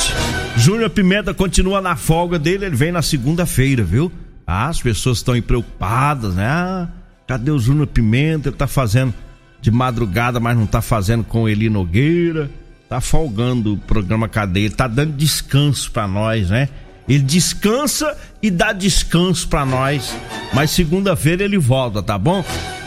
Júnior 0.56 0.90
Pimenta 0.90 1.32
continua 1.32 1.80
na 1.80 1.96
folga 1.96 2.38
dele, 2.38 2.66
ele 2.66 2.76
vem 2.76 2.92
na 2.92 3.00
segunda-feira, 3.00 3.82
viu? 3.82 4.12
Ah, 4.46 4.68
as 4.68 4.82
pessoas 4.82 5.18
estão 5.18 5.40
preocupadas, 5.40 6.34
né? 6.34 6.46
Ah, 6.46 6.88
cadê 7.26 7.50
o 7.50 7.58
Júnior 7.58 7.86
Pimenta? 7.86 8.50
Ele 8.50 8.56
tá 8.56 8.66
fazendo 8.66 9.14
de 9.62 9.70
madrugada, 9.70 10.38
mas 10.38 10.56
não 10.56 10.66
tá 10.66 10.82
fazendo 10.82 11.24
com 11.24 11.48
Eli 11.48 11.70
Nogueira. 11.70 12.50
Tá 12.86 13.00
folgando 13.00 13.72
o 13.72 13.78
programa 13.78 14.28
Cadeia, 14.28 14.70
tá 14.70 14.86
dando 14.86 15.16
descanso 15.16 15.90
para 15.90 16.06
nós, 16.06 16.50
né? 16.50 16.68
Ele 17.12 17.24
descansa 17.24 18.16
e 18.42 18.50
dá 18.50 18.72
descanso 18.72 19.46
para 19.46 19.66
nós. 19.66 20.16
Mas 20.54 20.70
segunda-feira 20.70 21.44
ele 21.44 21.58
volta, 21.58 22.02
tá 22.02 22.16
bom? 22.16 22.42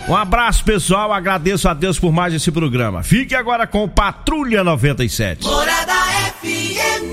Um 0.10 0.16
abraço, 0.16 0.64
pessoal. 0.64 1.14
Agradeço 1.14 1.70
a 1.70 1.76
Deus 1.76 2.00
por 2.00 2.12
mais 2.12 2.34
esse 2.34 2.52
programa. 2.52 3.04
Fique 3.04 3.36
agora 3.36 3.68
com 3.68 3.88
Patrulha 3.88 4.64
97. 4.64 5.44
Morada 5.44 5.94
FM. 6.42 7.06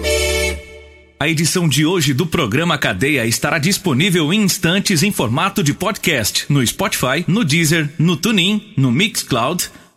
A 1.21 1.29
edição 1.29 1.69
de 1.69 1.85
hoje 1.85 2.15
do 2.15 2.27
programa 2.27 2.79
Cadeia 2.79 3.27
estará 3.27 3.59
disponível 3.59 4.33
em 4.33 4.41
instantes 4.41 5.03
em 5.03 5.13
formato 5.13 5.63
de 5.63 5.75
podcast 5.75 6.47
no 6.49 6.67
Spotify, 6.67 7.27
no 7.29 7.45
Deezer, 7.45 7.91
no 7.99 8.17
TuneIn, 8.17 8.73
no 8.75 8.91
Mixcloud 8.91 9.71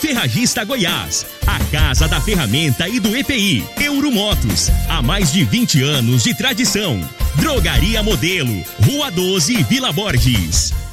Ferragista 0.00 0.64
Goiás, 0.64 1.26
a 1.46 1.58
casa 1.70 2.06
da 2.06 2.20
ferramenta 2.20 2.88
e 2.88 3.00
do 3.00 3.16
EPI. 3.16 3.64
Euromotos, 3.80 4.70
há 4.88 5.02
mais 5.02 5.32
de 5.32 5.44
20 5.44 5.82
anos 5.82 6.22
de 6.22 6.34
tradição. 6.34 7.00
Drogaria 7.36 8.02
Modelo, 8.02 8.62
Rua 8.84 9.10
12, 9.10 9.62
Vila 9.64 9.92
Borges. 9.92 10.85